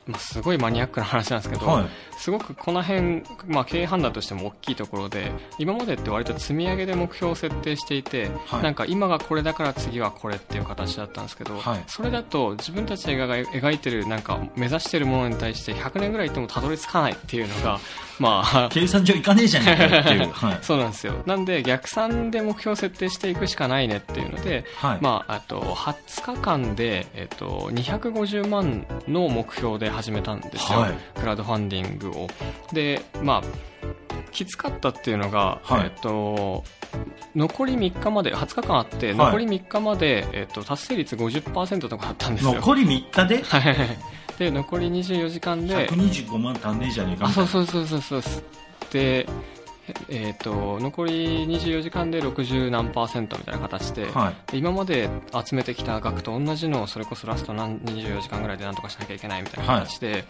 [0.07, 1.85] まあ、すごいマニアックな話なんですけど、はい。
[2.19, 8.62] すごくこの辺、まあ、経営判断としても大きいところで今までって割と積み上げで目標を設定していて、はい。
[8.62, 11.85] なんか今がこれだから次はこれっていう形だったんですけど、はい。
[11.87, 17.79] それだと自分たちが描いてるなんか目指してるものに対して100年ぐらいいってもたどり着かないっていうのが
[18.19, 20.31] まあ計算上いかねえじゃねえかよっていう。
[20.33, 20.59] はい。
[20.62, 21.15] そうなんですよ。
[21.27, 24.99] なんで逆算で目標を設定していくしかないねっていうので、はい。
[25.01, 30.92] まあ、あと20日間で、えっと、250万の目標で始めたんですよ、はい。
[31.14, 32.28] クラウドファンディングを。
[32.72, 33.42] でまあ
[34.31, 35.85] きつかったっていうのが、はい。
[35.85, 36.64] えっと
[37.35, 39.16] 残り3日まで20日間あってはい。
[39.16, 42.55] 残り3日まで、えっと、達成率50%とかあったんですよ。
[42.55, 43.42] 残り3日で？
[43.44, 43.76] はい。
[44.38, 48.22] で残り24時間で125万足んねえじゃねえかそうそうそうそうそう。
[48.92, 49.26] で
[50.09, 55.09] えっ、と、残り24時間で60何パーセントみたいな形で、はいで今まで
[55.45, 60.25] 集めてきた額と同じのをそれこそラスト何24時間ぐらいで何とかしなきゃいけないみたいな形で、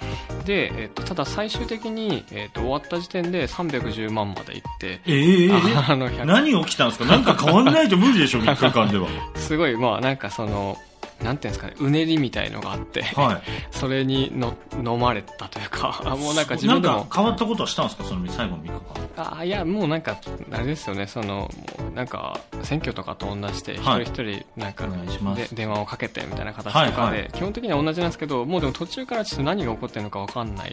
[0.45, 7.05] で、えっ、と、ただ最終的に、えっ、と、終わった時点で310万までいって、ええあの、100何起きたんですか？
[7.05, 9.09] なんか変わんないと無理でしょ、 3日間では。
[9.37, 10.77] すごい、まあなんかその、
[11.23, 13.43] なんていうんですかね、うねりみたいのがあって、はい。
[13.71, 18.05] それにの飲まれたというか、あもうなんか自なん分でもか、変わったことはしたんですか？
[18.05, 19.02] その最後の3日間。
[19.17, 20.19] あいや、もうなんか、
[20.51, 21.51] あれですよね、その、
[21.95, 24.87] なんか、選挙とかと同じで、一はい人一人、なんか、
[25.35, 30.73] で電話をかけてみたいな形とかで、基本的には同じなんですけど、もうでも途中からちょっと何が起こってるのかわかんない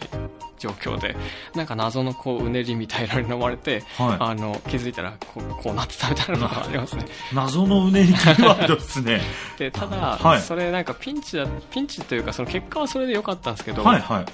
[0.58, 1.16] 状況で、
[1.54, 7.04] なんか謎のこう、うねりみたいなのに飲まれて、はいあの、気づいたらこう、こうなってたみたいなのがありますね。
[7.34, 9.20] 謎のうねりキーワードですね。
[9.58, 14.24] で、ただ、はいそれなんかピンチだ、ピンチというか、その結果はそれで良かったんですけど、はいはい。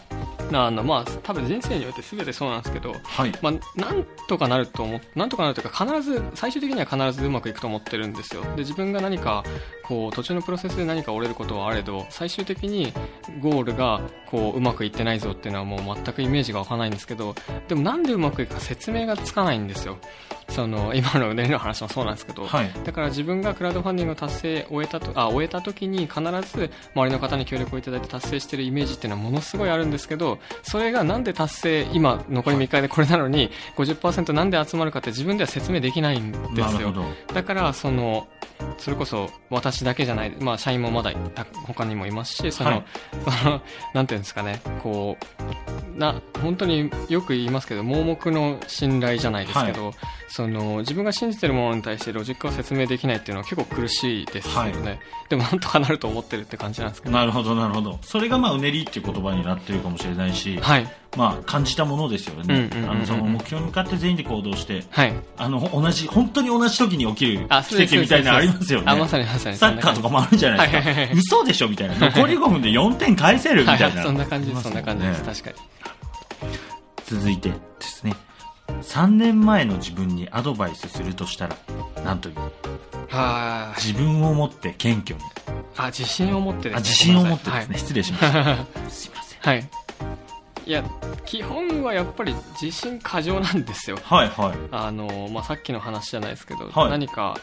[0.52, 3.32] あの、まあ、多分人生において全てそうなんですけど、はい。
[3.42, 9.44] まあ、なんとかなると思っなんとかなるというか必ず最終的には必ずうまくいくと思ってるんですよで自分が何か
[9.88, 12.92] こう途中のプロセスで何か折れることはあれど最終的に
[13.40, 17.34] ゴールがこううまくいってないぞっていうのはもう全くイメージがわかんないんですけど
[17.68, 19.98] でもなんでうまくいくか説明がつかないんですよ
[20.48, 22.70] その今のうねりの話もそうなんですけど、はい。
[22.84, 36.94] だから自分がクラウドファンディングを達成終えたとあ終えた時に必ず周りの方に協力をいただいて達成しているイメージっていうのはものすごいあるんですけどそれがなんで達成今残り3日でこれなのに50%なんで集まるかって自分では説明できないんですよ。
[37.34, 38.28] だからその
[38.78, 42.84] それこそ私だけじゃない、まあ、社員もまだた他にもいますしその、はい。
[43.42, 43.62] そ の
[43.94, 45.16] なんていうんですかねこ
[45.94, 49.92] うな本当によく言いますけど盲目の信頼じゃないですけど、
[50.28, 57.98] その自分が信じてるものに対してロジックを説明できないっていうのは結構苦しいですよね、はでもなんとかなると思ってるって感じなんですけどなるほど、なるほど。
[58.02, 60.86] それがまあ、うねりっていう言葉になってるかもしれないし、はい
[61.16, 62.68] まあ、感じたものですよね。
[62.72, 68.86] うんうんうんうんあの、その目標に向かって全員で行動して、はいあの、同じ、本当に同じ時に起きる奇跡みたいなのありますよね。
[68.88, 70.90] あまさにまさにサッカーとかもあるんじゃないですか。
[70.90, 71.94] はいはいはい嘘でしょみたいな。
[71.94, 73.86] 残り5分で4点返せるみたいな。
[73.86, 75.56] はいそんな感じですそんな感じです、ね確かに
[77.06, 78.25] 続いてですね。
[78.82, 81.56] 3年前の自分にアドバイスするとしたら、
[82.04, 82.36] なんという、
[83.08, 85.24] はい自分を持って謙虚に。
[85.76, 87.74] あ自信を持ってですねあ、自信を持ってですね。
[87.74, 88.56] はい失礼しました。
[88.90, 89.40] すいません。
[89.40, 89.68] はい。
[90.66, 90.82] いや、
[91.24, 93.98] 基本はやっぱり自信過剰なんですよ。
[94.02, 94.58] はいはい。
[94.72, 97.38] あの、まあ、さっきの話じゃないですけど、はい何か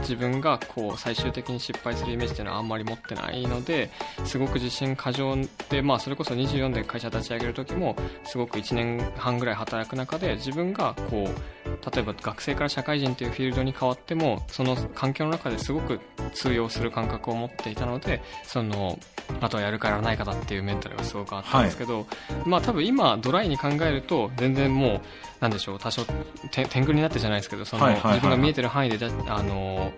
[0.00, 3.90] 自分がこう最終的に失敗するイメージっていうのはあんまり持ってないので
[4.24, 5.36] すごく自信過剰
[5.68, 16.00] で、まあ、それこそ24で会社立ち上げる時もすごく1年半ぐらい働く中で自分がこう例えば学生から社会人というフィールドに変わってもその環境の中ですごく
[16.32, 18.98] 通用する感覚を持っていたのでその
[19.40, 22.06] あとはやるかやらないかだっていうメンタルがすごくあったんですけど、
[22.46, 25.00] まあ多分今ドライに考えると全然もう
[25.40, 26.04] なんでしょう多少
[26.50, 28.98] て天狗になってじゃないですけどその、自分が見えてる範囲で
[29.28, 29.92] あの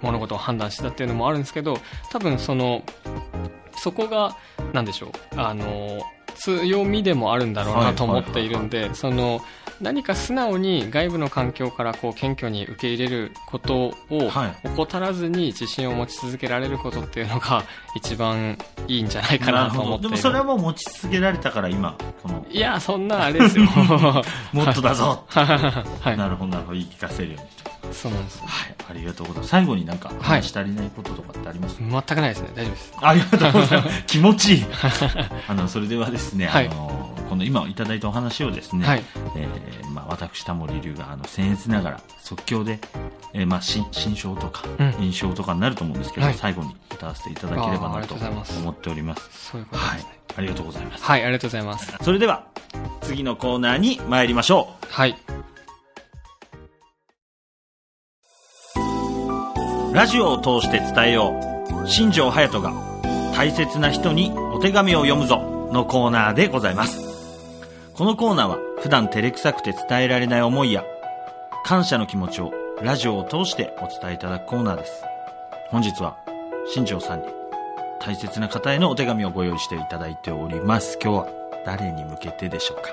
[0.00, 1.78] 物事を判断してたっていうのもあるんですけど
[2.10, 2.82] 多分その
[3.76, 4.36] そこが
[4.72, 6.00] なんでしょうあの
[6.34, 9.42] 強みでもあるんだろうなと思っているんで、その
[9.80, 14.68] 何か素直に外部の環境からこう謙虚に受け入れることをはい。
[14.68, 17.64] 怠らずに自信を持ち続けられることっていうのが
[17.96, 18.56] 一番
[18.88, 23.64] いいんじゃないかなと思ってでもそれはもう持ち続けられたから今、この、いやそんなあれですよ。
[24.52, 25.24] もっとだぞ。
[25.28, 26.16] はい。
[26.16, 27.92] なるほど、なるほど、言い聞かせるようにと。
[27.92, 29.50] そうなんですはい、ありがとうございます。
[29.50, 32.48] 最後になんか話し足りないこととかってあります、全くないですね。
[32.54, 32.92] 大丈夫です。
[33.00, 34.04] ありがとうございます。
[34.06, 34.66] 気持ちいい。
[35.48, 36.68] あの、それではですね、はい。
[36.68, 37.01] あの、
[37.32, 39.02] この今いただいたお話をですね、はい
[39.36, 42.78] えーまあ、私、タモリ流が、あの、僭越ながら、即興で、
[43.32, 49.56] えーまあ、新、新章とか、うん印象とかになると思うんですけど、はい最後に歌わせていただければなと思っております。
[49.56, 50.04] はい。
[50.36, 51.04] ありがとうございます。
[51.04, 52.44] はいありがとうございますそれでは、
[53.00, 54.92] 次のコーナーに参りましょう。
[54.92, 55.16] はい
[59.94, 61.32] ラジオを通して伝えよ
[61.84, 61.88] う。
[61.88, 62.74] 新庄隼人が
[63.34, 67.11] 大切な人にお手紙を読むぞのコーナーでございます。
[67.94, 70.82] このコーナーは普段照れくさくて伝えられない思いや
[71.64, 72.50] 感謝の気持ちを
[72.82, 75.04] ラジオを通してお伝えいただくコーナーです。
[75.68, 76.16] 本日は
[76.72, 77.26] 新庄さんに
[78.00, 80.98] 大切な方へのお手紙をご用意していただいております。
[81.02, 81.28] 今日は
[81.66, 82.88] 誰に向けてでしょうか？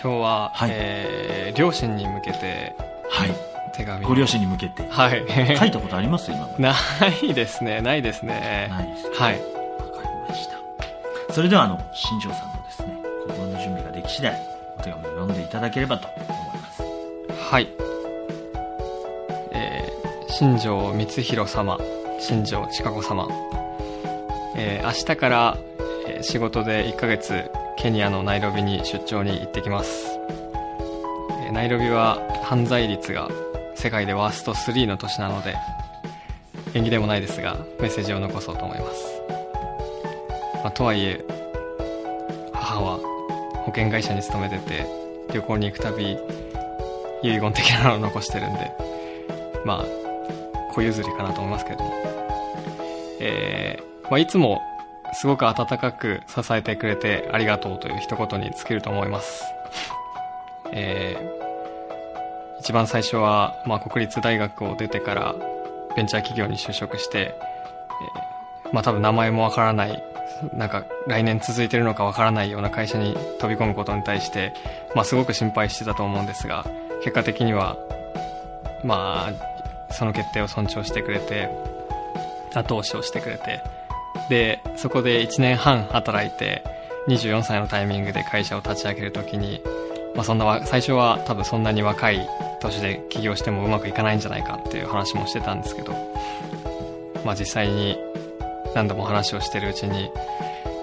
[0.00, 2.76] 今日は、はいえー両親に向けて
[3.10, 3.30] はい。
[3.72, 4.86] 手紙をご両親に向けて？
[4.90, 6.30] はい書いたことあります？
[6.30, 6.46] 今。
[6.58, 6.74] な
[7.22, 9.24] いですねないですねないですか？
[9.24, 11.32] はいわかりました。
[11.32, 12.63] それでは、あの、新庄さんの
[14.04, 14.40] ができ次第、
[14.78, 16.82] お手紙を読んでいただければと思います。
[17.50, 17.68] はい。
[19.52, 21.78] えー、新庄光弘様、
[22.20, 23.28] 新庄千佳子様。
[24.56, 25.58] えー、明日から、
[26.06, 30.18] え仕事で1ヶ月、ケニアのナイロビに出張に行ってきます。
[31.46, 33.28] えナイロビは犯罪率が
[33.74, 35.56] 世界でワースト3の都市なので
[36.74, 39.22] 縁起でもないですがメッセージを残そうと思います、
[40.62, 41.24] まあ、とはいえ
[43.74, 44.86] 険会社に勤めてて
[45.32, 46.18] 旅行に行くたび
[47.22, 48.72] 遺言的なのを残してるんで
[49.64, 49.84] まあ
[50.72, 51.92] 小譲りかなと思いますけども
[53.20, 54.60] えーまあ、いつも
[55.14, 59.44] すごく温かく支えてくれてありがとうという一言に尽きると思います。
[60.72, 61.44] えー
[62.60, 65.34] 一番最初は、まあ、国立大学を出てから
[65.96, 67.34] ベンチャー企業に就職して、
[68.64, 70.02] えーまあ多分名前もわからない、
[70.52, 74.52] なんか来年続いてるのかわからないような会社に飛び込むことに対して、
[74.94, 76.66] まあすごく心配してたと思うんですが、
[77.02, 77.76] 結果的には、
[78.82, 81.48] まあ、その決定を尊重してくれて、
[82.54, 83.60] 後押しをしてくれて、
[84.28, 86.62] で、そこで1年半働いて、
[87.08, 89.60] 24歳のタイミングで会社を立ち上げるときに、
[90.14, 92.26] まあそんな、最初は多分そんなに若い
[92.60, 95.92] 年で起業してもうまくいかないんじゃないかっていう話もしてたんですけど、
[97.24, 97.98] まあ実際に
[98.74, 100.10] 何度も話をしてるうちに、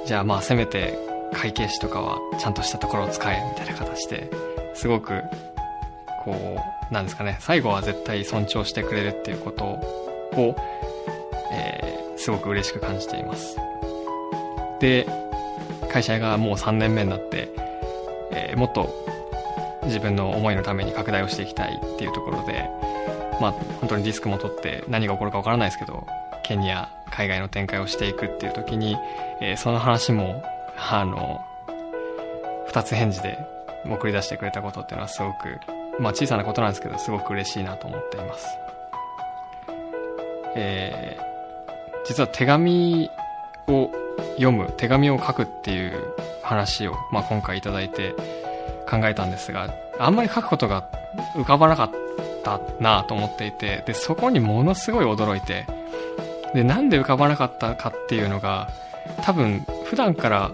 [0.05, 0.97] じゃあまあせめて
[1.33, 4.29] 会計士とかはちゃんとしたところを使えみたいな形で
[4.73, 5.23] すごく
[6.23, 6.59] こ
[6.91, 10.55] うなんですかね最後は絶対尊重してくれるっていうことを、
[11.51, 13.57] えーすごく嬉しく感じています。
[14.79, 15.07] で
[15.89, 17.49] 会社がもう3年目になって、
[18.31, 18.93] えーもっと
[19.85, 22.69] 自分の思いのために拡大をしていきたいっていうところで
[23.41, 26.05] まあ本当にリスクも取って何が起こるかわからないですけど
[26.43, 28.97] ケニア海外の展開をしていくっていう時に、
[29.41, 30.43] えーその話も
[30.77, 31.41] あの
[32.67, 33.37] 二つ返事で
[33.85, 35.59] 送り出してくれたことっていうのはすごく、
[35.99, 38.47] まあ小さなことなんですけど、すごく嬉しいなと思っています。
[40.55, 41.31] えー
[42.03, 43.09] 実は手紙
[43.67, 43.91] を
[44.33, 48.15] 読む、手紙を書くっていう話を、まあ今回いいて
[48.89, 50.89] 考えたんですが、あんまり書くことが
[51.35, 51.91] 浮かばなかっ
[52.43, 55.65] たなと思っていて、で、そこにものすごい驚いて、
[56.53, 58.69] で、なんで浮かばなかったかっていうのが、
[59.23, 60.51] 多分普段から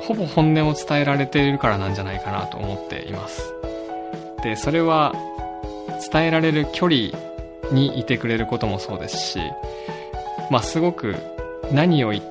[0.00, 3.52] ほぼ本音を伝えられているからなんじゃないかなと思っています。
[4.42, 5.12] で、それは
[6.12, 7.10] 伝えられる距離
[7.72, 9.40] にいてくれることもそうですし、
[10.50, 11.16] まあすごく
[11.72, 12.24] 何を言っ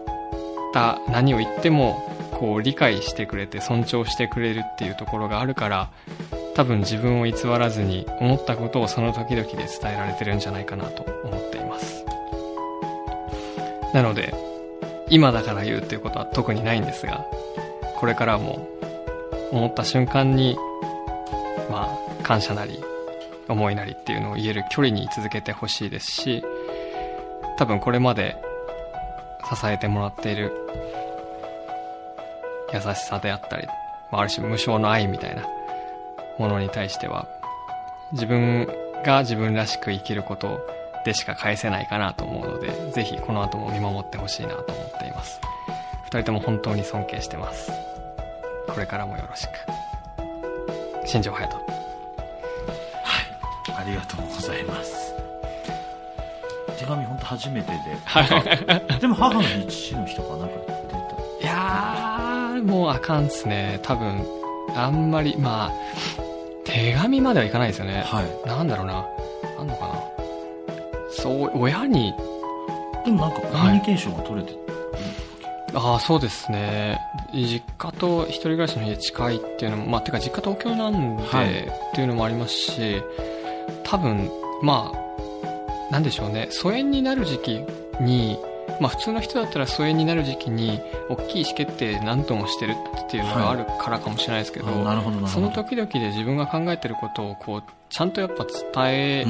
[0.73, 5.89] た、何を言ってもこう理解してくれて尊重してくれるっていうところがあるから、
[6.53, 12.04] 多分自分を偽らずに思ったことをその時々で伝えられてるんじゃないかなと思っています。
[13.95, 14.33] なので、
[15.09, 17.25] 今だから言うっていうことは特にないんですが、
[17.95, 18.67] これからも
[19.53, 20.57] 思った瞬間に、
[21.71, 22.83] まあ、感謝なり、
[23.47, 26.43] 思いなりっていうのを言える距離に続けてほしいですし、
[27.57, 28.35] 多分これまで
[29.49, 30.51] 支えてもらっている
[32.73, 33.65] 優しさであったり、
[34.11, 35.47] まあ、ある種無償の愛みたいな
[36.37, 37.29] ものに対しては、
[38.11, 38.67] 自分
[39.05, 40.59] が自分らしく生きることを
[41.05, 45.39] でしか返せないかなと思うので、ぜひこの後も見守ってほしいなと思っています。
[46.03, 47.71] 二人とも本当に尊敬してます。
[48.67, 49.51] これからもよろしく。
[51.05, 51.75] 新庄隼人。
[53.77, 55.13] ありがとうございます
[56.77, 60.55] 手紙本当初めてで でも母の日父の日とかなんか
[61.39, 63.79] 出いやー、もうあかんっすね。
[63.83, 64.25] 多分、
[64.75, 65.71] あんまり、まあ、
[66.63, 68.03] 手紙まではいかないですよね。
[68.09, 69.05] たはいなんだろうな。
[71.25, 72.13] そう、親に、
[73.03, 74.55] でもなんかコミュニケーションが取れて、
[75.73, 76.99] ああ、そうですね。
[77.33, 81.49] 実家と一人暮らしの家近いっていうのも、まあ、てか実家東京なんで、はい。
[81.49, 83.01] っていうのもありますし、
[83.83, 84.29] 多分、
[84.61, 86.47] まあ、なんでしょうね。
[86.51, 87.65] 疎遠になる時期
[87.99, 88.37] に、
[88.79, 94.67] まあ普通の人だったら疎遠になる時期に、大きい意思決定何ともしてるっていうのがあるからかもしれないですけど、
[95.27, 99.25] その時々で自分が考えてることを、こう、ちゃんとやっぱ伝え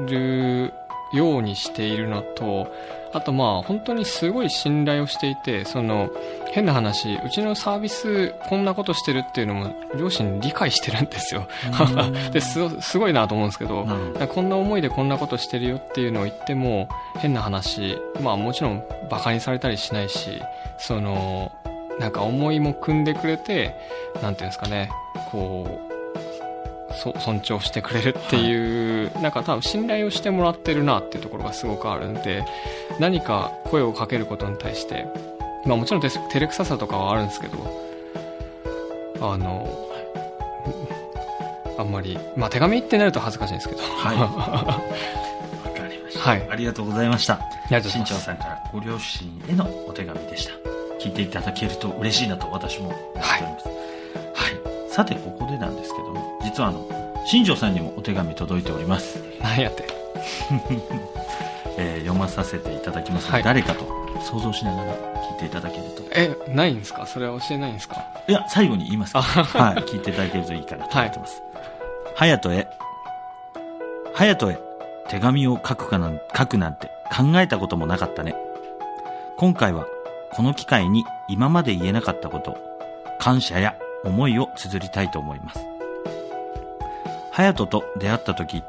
[0.00, 0.72] る
[1.12, 2.72] ようにしているのと、
[3.12, 6.10] あとまあ本当にすごい信頼をしていて、その
[6.52, 11.46] 変な話、うちのサービスこんなことしてるっていうのも両親理解してるんですよ。
[12.32, 20.42] ですすごいなと思うんですけど、なるほどだからこんな思いでこんなことしてるよっていうのを言っても変な話、まあもちろんバカにされたりしないし、
[20.78, 21.52] その、
[21.98, 23.74] なんか思いも組んでくれて、
[24.22, 24.90] なんていうんですかね、
[25.30, 25.95] こう、
[26.96, 32.44] そ尊重してくれるっていう、なんか多分信頼をしてもらってるなっていうところがすごくあるんで、
[32.98, 35.06] 何か声をかけることに対して、
[35.64, 37.58] まあもちろんて照れくささとかはあるんですけど、
[39.20, 39.68] あの、
[41.78, 44.16] あんまり、まあ手紙ってなると恥ずかしいんですけど、はい。
[45.68, 46.48] わかりました、はい。
[46.50, 47.34] ありがとうございました。
[47.34, 47.38] あ
[47.70, 50.52] りがとうございます新潮さんからご両親へのお手紙でした。
[50.98, 53.68] 聞いていただけると嬉しいなと私も思っております。
[53.68, 54.50] は
[54.88, 56.15] い、さてここでなんですけども
[56.46, 56.88] 実はあの
[57.26, 59.84] 新庄さんにもお手紙届いております、なんやって？
[61.78, 63.42] えー読まさせていただきます、はい。
[63.42, 63.84] 誰かと
[64.22, 66.02] 想像しながら聞いていただけると。
[66.12, 67.04] え、ないんですか？
[67.06, 68.02] それは教えないんですか？
[68.28, 69.18] いや最後に言いますか。
[69.18, 71.42] あはい聞いていただけるといいかなと思ってます、
[72.16, 72.68] 隼人へ。
[74.14, 74.58] 隼人へ
[75.08, 78.34] 手紙を書くかなん書くなんて考えたこともなかったね。
[79.36, 79.84] 今回は
[80.32, 82.56] この機会に今まで言えなかったこと
[83.18, 83.74] 感謝や
[84.04, 85.60] 思いを綴りたいと思います
[87.36, 88.62] 隼人と出会った時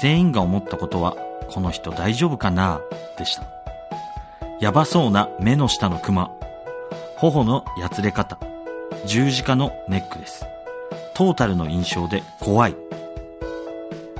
[0.00, 1.16] 全員が思ったことは
[1.48, 2.80] この人大丈夫かな？
[3.18, 3.42] でした。
[4.60, 6.30] やばそうな目の下のクマ
[7.16, 8.38] 頬のやつれ方。
[9.06, 10.46] 十字架のネックレス
[11.14, 12.76] トータルの印象で怖い。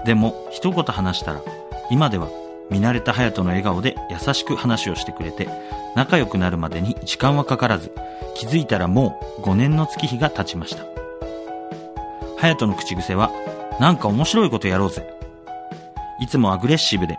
[0.05, 1.41] でも一言話したら
[1.89, 2.29] 今では
[2.71, 5.49] 見慣れた隼人の笑顔で優しく話をしてくれて
[5.95, 7.93] 仲良くなるまでに時間はかからず
[8.35, 10.83] 気づいたらもう5年の月日が経ちました。
[12.41, 13.31] 隼人の口癖は
[13.81, 15.07] なんか面白いことやろうぜ。
[16.21, 17.19] いつもアグレッシブで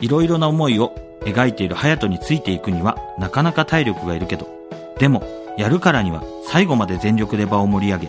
[0.00, 4.48] いろいろな思いを描いている隼人についていくにはなかなか体力がいるけど
[4.98, 5.24] でも
[5.56, 8.08] やるからには最後まで全力で場を盛り上げ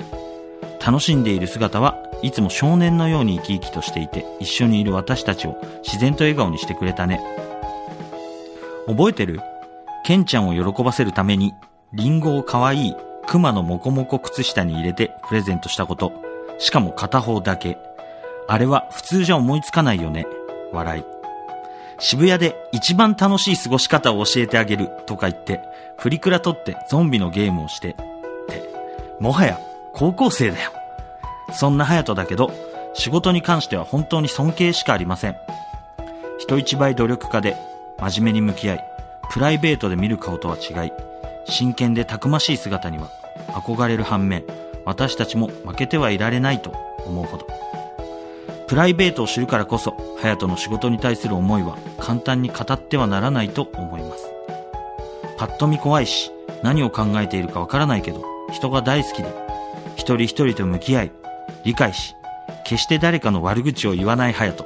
[0.85, 7.21] 楽しんでいる姿はいつも少年のように生き生きとしていて一緒にいる私たちを自然と笑顔にしてくれたね。
[8.85, 9.39] 覚えてる？
[10.05, 11.53] ケンちゃんを喜ばせるために
[11.93, 12.95] リンゴを可愛い
[13.25, 16.11] クマのモコモコ靴下に入れてプレゼントしたこと。
[16.63, 17.77] しかも片方だけ
[18.47, 20.25] あれは普通じゃ思いつかないよね
[20.71, 21.13] 笑い
[21.99, 25.61] 渋谷で一番楽しい過ごし方を教えてあげるとか言って、
[25.97, 28.69] プリクラ撮ってゾンビのゲームをして、って、
[29.19, 29.57] もはや
[29.93, 30.71] 高校生だよ。
[31.53, 32.51] そんな隼人だけど、
[32.93, 35.37] 仕事に関しては本当に尊敬しかありません。
[36.39, 37.55] 人一倍努力家で、
[37.99, 38.85] 真面目に向き合い、
[39.31, 40.91] プライベートで見る顔とは違い、
[41.45, 43.07] 真剣でたくましい姿には
[43.47, 44.43] 憧れる反面、
[44.85, 46.73] 私たちも負けてはいられないと
[47.05, 47.47] 思うほど。
[48.67, 54.31] プライベートを知るからこそ、隼人の仕事に対する思いは簡単に語ってはならないと思います。
[55.37, 56.31] パッと見怖いし、
[56.63, 59.29] 何を考えているかわからないけど、人が大好きで、
[59.95, 61.11] 一人一人と向き合い、
[61.65, 62.15] 理解し、
[62.65, 64.65] 決して誰かの悪口を言わない隼人。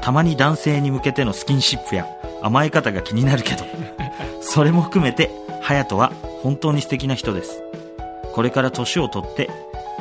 [0.00, 2.06] たまに男性に向けてのスキンシップや
[2.42, 3.64] 甘え方が気になるけど、
[4.40, 5.30] それも含めて、
[5.60, 7.62] 隼人は本当に素敵な人です。
[8.38, 9.50] これから年をとって、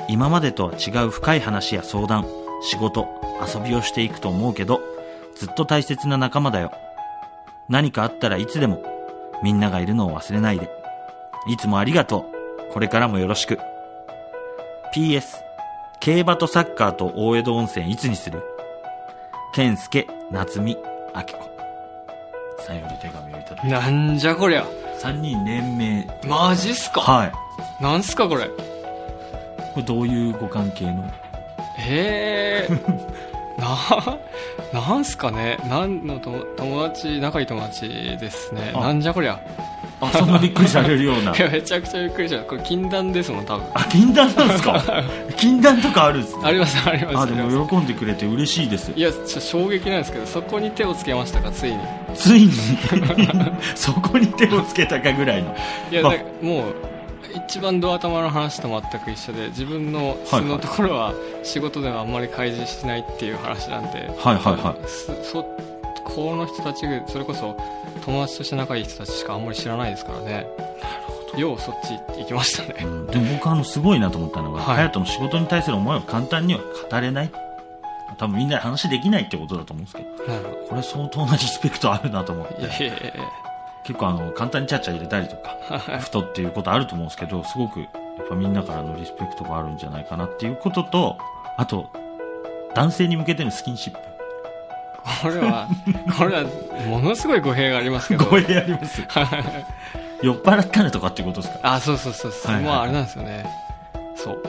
[0.08, 2.28] 今までとは違う深い話や相談、
[2.62, 3.08] 仕事、
[3.42, 4.80] 遊びをしていくと思うけど、
[5.36, 6.72] ずっと大切な仲間だよ。
[7.68, 8.84] 何かあったらいつでも、
[9.42, 10.70] みんながいるのを忘れないで。
[11.48, 12.32] いつもありがと
[12.70, 12.74] う。
[12.74, 13.58] これからもよろしく。
[14.94, 15.38] PS、
[16.00, 18.44] 競馬とサッカーと大江戸温泉いつにする？
[19.52, 20.78] 健介、夏美、
[21.16, 21.34] 明子。
[22.60, 24.68] さんより手紙をいただきなんじゃこりゃ。
[25.02, 26.08] 3人連名。
[26.28, 27.02] マジっすか？
[27.02, 27.32] はい。
[27.82, 28.46] なんすかこれ？
[28.48, 28.54] こ
[29.78, 31.04] れどういうご関係の？
[31.78, 32.70] へえ。
[34.74, 35.58] な、なんすかね？
[35.68, 37.88] なんのと友達、仲いい友達
[38.20, 38.72] ですね。
[38.76, 39.40] あなんじゃこりゃ。
[40.00, 41.34] あ、そんなびっくりされるような。
[41.38, 42.44] いや、めちゃくちゃびっくりした。
[42.44, 43.66] これ禁断ですもん、多分。
[43.74, 45.04] あ、禁断なんですか？
[45.38, 47.18] 禁断とかあるんですねあります、あります。
[47.18, 48.92] あ、でも喜んでくれて嬉しいです。
[48.96, 51.78] いや、ちょ衝撃なんですけど、そこに手をつけましたか、ついに。
[52.14, 52.52] ついに、
[53.74, 55.56] そこに手をつけたかぐらいの。
[55.92, 56.76] いや、もう、
[57.46, 61.14] 一番ドア玉の話と全く一緒で、自分の素のところは
[61.44, 64.88] 仕事ではあんまり開示しないっていう話なんで、はいはいはい。
[64.88, 65.44] すそ
[66.04, 67.58] この人たちが、それこそ
[68.04, 70.48] 友達として仲いい人たちしかあんまり知らないですからね。
[71.38, 72.84] ようそっち行きましたね。
[72.84, 73.08] うん。
[73.08, 74.78] でも僕あの、すごいなと思ったのが、はい。
[74.78, 77.32] 隼人の仕事に対する思いは簡単には語れない。
[78.18, 80.08] 多分みんなで話できないってことだと思うんですけど、
[80.68, 83.47] これ相当なリスペクトあるなと思って、いやいやいや
[83.88, 85.56] 結構あの、簡単にちゃっちゃ入れたりとか、
[86.00, 91.18] ふとっていうことあると思うんですけど、すごく、やっぱみんなからのリスペクトがあるんじゃないかなっていうことと、
[91.56, 91.90] あと、
[92.76, 94.00] 男性に向けてのスキンシップ。
[95.22, 95.68] これは、
[96.18, 96.44] これは、
[96.88, 98.26] ものすごい語弊がありますけど。
[98.26, 99.02] ごめんあります。
[100.22, 101.60] 酔っ払ったねとかっていうことですか？
[101.76, 102.52] あ、そうそうそうそう。
[102.52, 103.46] はいはいまあ、あれなんですよね。
[104.16, 104.44] そう。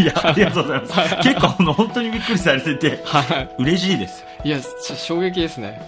[0.00, 1.16] いや、ありがとうございます。
[1.16, 3.48] 結構あの、本当にびっくりされてて、はい。
[3.58, 4.24] 嬉しいです。
[4.44, 4.58] いや、
[4.96, 5.80] 衝撃ですね。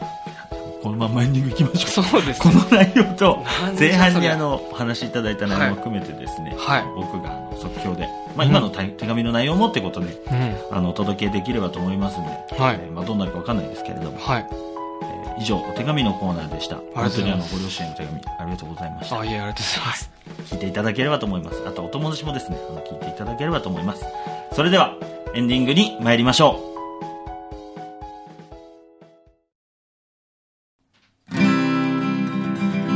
[0.85, 2.05] このままエンディング行きましょう。
[2.05, 3.43] そうですこの内容と
[3.78, 8.07] 前半にあの、お話しいただいた内容も含めてですね、はい僕が即興で、
[8.37, 10.35] まあ今の手手紙の内容もってことで、う
[10.74, 10.76] ん。
[10.76, 14.47] あの、お届けできればと思いますんで、はいえーまあどうなるかわかんないですけれども、はい。
[14.51, 16.76] えー以上、お手紙のコーナーでした。
[16.95, 19.18] 本当にあの、ご両親への手紙、ありがとうございました。
[19.20, 20.11] あ、いえ、ありがとうございます。
[20.53, 21.62] 聞いていただければと思います。
[21.66, 24.05] あと、お友達もですね、あの、聞いていただければと思います。
[24.53, 24.97] それでは、
[25.35, 26.74] エンディングに参りましょう。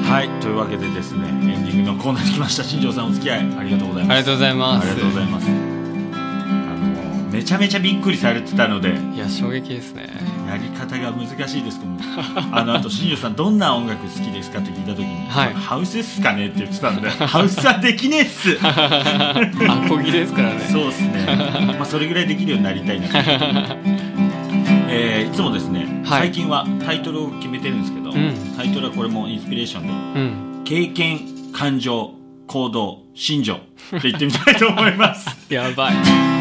[0.08, 2.64] ははいというわけでですねエンディングのコーナーに来ました。
[2.64, 4.16] 新庄さんお付き合いありがとうございます。
[4.16, 4.88] ありがとうございます。
[4.88, 5.46] ありがとうございます。
[5.48, 5.50] あ
[7.20, 10.08] のめちゃめちゃびっくりされてたのでいや衝撃ですね。
[10.48, 11.78] やり方が難しいです。
[11.78, 12.00] けども
[12.56, 15.52] あのあと新庄さんどんな音楽好きですかって聞いた時に、はい。
[15.52, 18.58] ハウスっすかねって言ってたのでハウスはできねえっす。
[18.64, 20.60] アコギですからね。
[20.72, 21.26] そうですね。
[21.78, 23.12] まあそれぐらいできるようになりたいなと
[24.88, 26.20] えーいつもですね、はい。
[26.30, 28.34] 最近はタイトルを決めてるんですけど、ん。
[28.56, 30.64] タイトルはこれもインスピレーションでうん。
[30.64, 32.14] 経験感情
[32.46, 33.58] 行動心情っ
[34.00, 35.28] て言ってみたいと思います。
[35.52, 36.37] やばい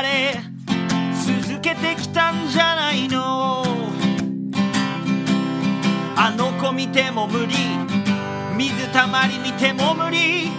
[0.00, 0.34] っと言われ
[1.46, 3.64] 続けてきたんじゃないの？
[6.16, 7.54] あの子見ても無理。
[8.56, 10.50] 水たまり見ても無理。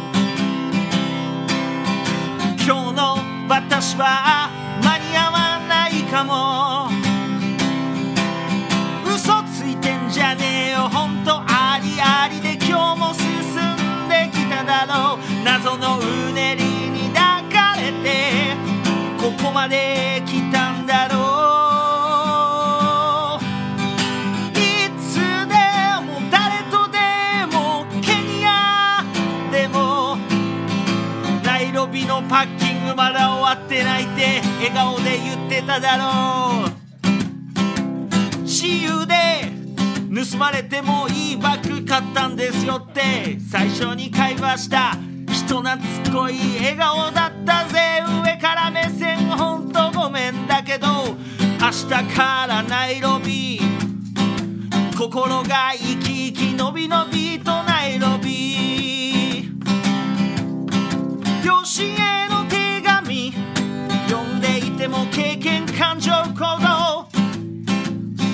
[2.65, 3.17] 今日の
[3.49, 4.49] 私は
[4.83, 6.89] 間に合わないかも。
[9.13, 10.89] 嘘ついてんじゃねえよ。
[10.89, 15.19] ほんとありありで今日も進んできただろう。
[15.43, 16.60] 謎のうねり
[19.41, 21.17] こまで来たんだろ
[23.39, 23.41] う。
[24.57, 24.61] い
[25.01, 25.55] つで
[26.05, 26.99] も誰とで
[27.51, 29.03] もケニア
[29.51, 30.17] でも
[31.43, 36.71] ナイロビのパッキングまだ終わってないって笑顔で言ってただろう。
[38.45, 39.13] 私有で
[40.13, 44.97] 盗まれてもいいバッグ買ったんですよって最初に会話した。
[45.51, 45.79] 人懐っ
[46.13, 48.01] こい笑顔だったぜ。
[48.23, 50.87] 上から目線ほんとごめんだけど
[51.59, 53.59] 明日からナイロビ
[54.97, 59.49] 心が生き生きのびのびとナイロビ
[61.43, 63.33] 両親への手紙
[64.07, 67.09] 読んでいても経験感情行動。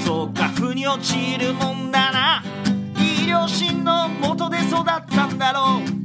[0.06, 2.44] そうか腑に落ちるもんだな
[2.96, 5.98] いい両親の元で育ったんだろう。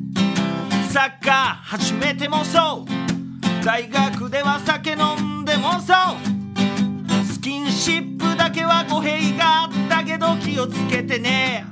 [0.93, 3.65] サッカー始めてもそう。
[3.65, 7.25] 大学では酒飲んでもそう。
[7.25, 11.65] スキンシップだけは語弊があったけど気をつけてね。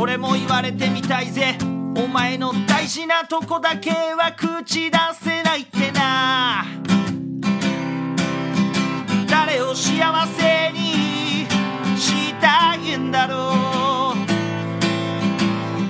[0.00, 1.58] 俺も言われてみたいぜ。
[1.94, 6.64] お前の大事なとこだけは口出せないってな。
[9.28, 11.46] 誰を幸せに
[11.98, 14.22] したいんだろう。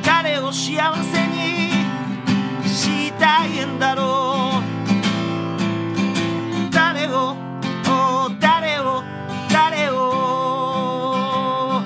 [0.05, 1.11] 誰を幸せ
[3.83, 4.62] だろう
[6.72, 7.35] 誰を
[8.41, 9.03] 誰を
[9.51, 11.83] 誰を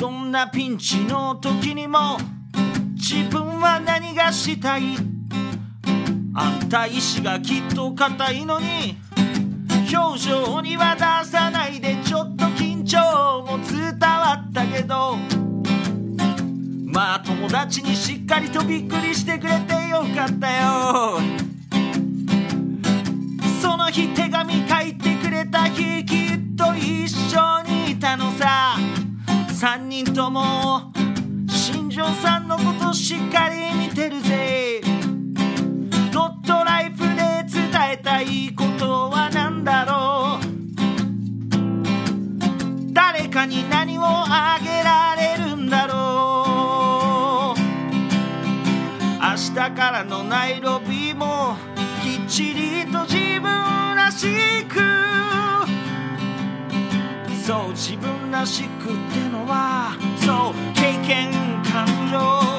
[0.00, 2.18] どんなピンチの時にも
[2.94, 4.96] 自分は何がしたい
[6.34, 8.96] あんた意志がきっと硬いのに
[9.94, 15.16] 表情には出さないでちょっと緊張も伝わったけど
[16.98, 21.20] まあ友達にしっかりとびっくりしてくれてよかったよ。
[23.62, 28.74] その日手紙書いてくれた日きっと一緒にいたのさ。
[29.54, 30.92] 三人とも
[31.48, 34.80] 新庄さんのことしっかり見てるぜ。
[36.12, 40.46] ドットライフで伝えたいことは何だろう。
[42.92, 46.07] 誰かに何をあげられるんだろう。
[49.38, 51.56] 日からのナイロビも
[52.02, 53.42] きっちりと自分
[53.94, 54.26] らし
[54.64, 54.80] く。
[57.46, 61.30] そう自分らしくってのはそう経験
[61.62, 62.57] 感情。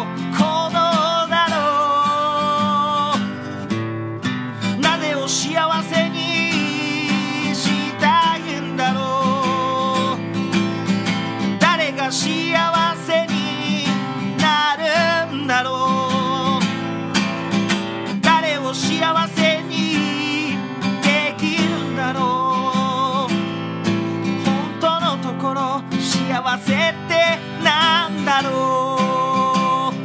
[28.41, 29.95] だろう。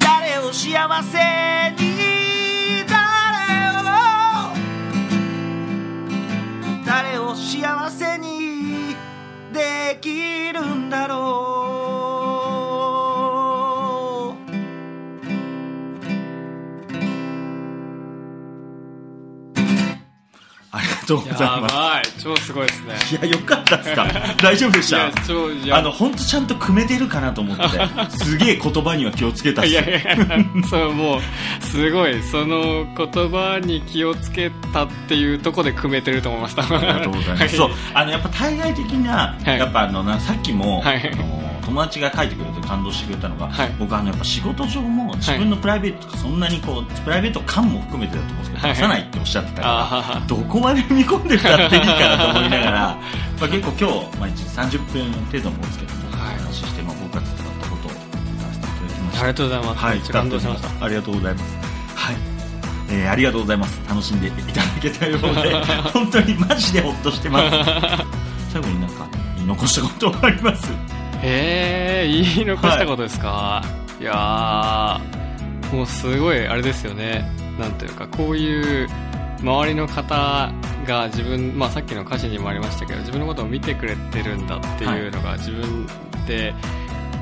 [0.00, 1.51] 誰を幸せ。
[21.06, 21.74] とうございやます。
[21.74, 22.02] ばい。
[22.22, 22.94] 超すごいですね。
[23.18, 24.06] いやよかったですか？
[24.42, 27.64] 大丈夫でしいやたあの本当ちゃんと組めてるかなと思って
[28.24, 29.70] すげえ言葉には気をつけたっす。
[29.70, 30.26] いやいやいや
[30.70, 31.20] そうもう
[31.64, 32.22] すごい。
[32.22, 37.56] その言葉に気をつけたっていうとこで組めてると思いましたありがとうございます。
[37.56, 39.58] そう、あの、やっぱ対外的な、はい。
[39.58, 41.10] やっぱあの、なさっきも、はい。
[41.12, 52.70] あの友達が書いてくれて感動してくれたのが、はい僕あの、やっぱ仕事上も自分のプライベートとかそんなにこう、プライベート感も含めてだと思うんですけど、はい出さないっておっしゃってたあから、ーどこまで踏み込んで歌っていいかなと思いながら、
[53.40, 59.20] まあ結構今日、まあ1時30分程度のもんですけども、はいお話しして、まあ僕が伝わったことを言わせていただきました。
[59.20, 61.56] ありがとうございます、はい、感動しましたありがとうございます。
[61.96, 62.16] はい。
[62.90, 63.80] えーありがとうございます。
[63.88, 65.28] 楽しんでいただけたようで、
[65.92, 67.50] 本当にマジでほっとしてます。
[68.52, 69.06] 最後になんか
[69.46, 70.68] 残したことはあります？
[71.22, 73.62] えー、言い残したことですか、
[74.00, 77.24] い、やーもうすごいあれですよね。
[77.58, 78.88] なんというかこういう
[79.40, 80.52] 周りの方
[80.86, 85.86] が自分、まあ、さっきの歌詞にもありましたけど自分のことを見てくれてるんだっていうのが自分
[86.26, 86.54] で、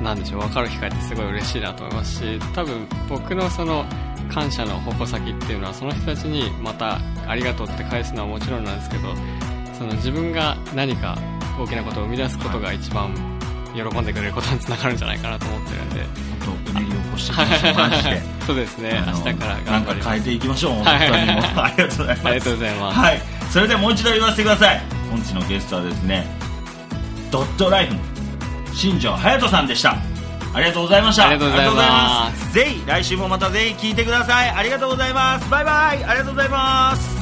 [0.02, 3.84] なんでしょう分かる機会ってすごい嬉しいなと思いますし多分僕のその
[4.32, 9.14] 感謝の矛先っていうのはその人たちにまたありがとうって返すのはもちろんなんですけど
[9.74, 11.18] その自分が何か
[11.58, 13.39] 大きなことを生み出すことが一番
[13.74, 16.00] 喜んでくれることにつながるんじゃないかなと思ってるんで
[16.44, 18.22] 本当、うねりを起こしてきました、マジで。
[18.46, 21.42] そうですね明日からなん頑張り変えていきましょう、 本当にもう。
[21.60, 22.26] ありがとうございます。
[22.26, 23.22] ありがとうございます、はい。
[23.50, 24.82] それではもう一度言わせてください。
[25.10, 26.26] 本日のゲストはですね、
[27.30, 28.00] ドットライフの
[28.72, 29.96] 新庄隼人さんでした。
[30.52, 31.28] ありがとうございました。
[31.28, 34.50] ありがとうございますぜひ来週もまたぜひ聞いてください。
[34.50, 35.48] ありがとうございます。
[35.48, 36.04] バイバイ。
[36.04, 37.19] ありがとうございます。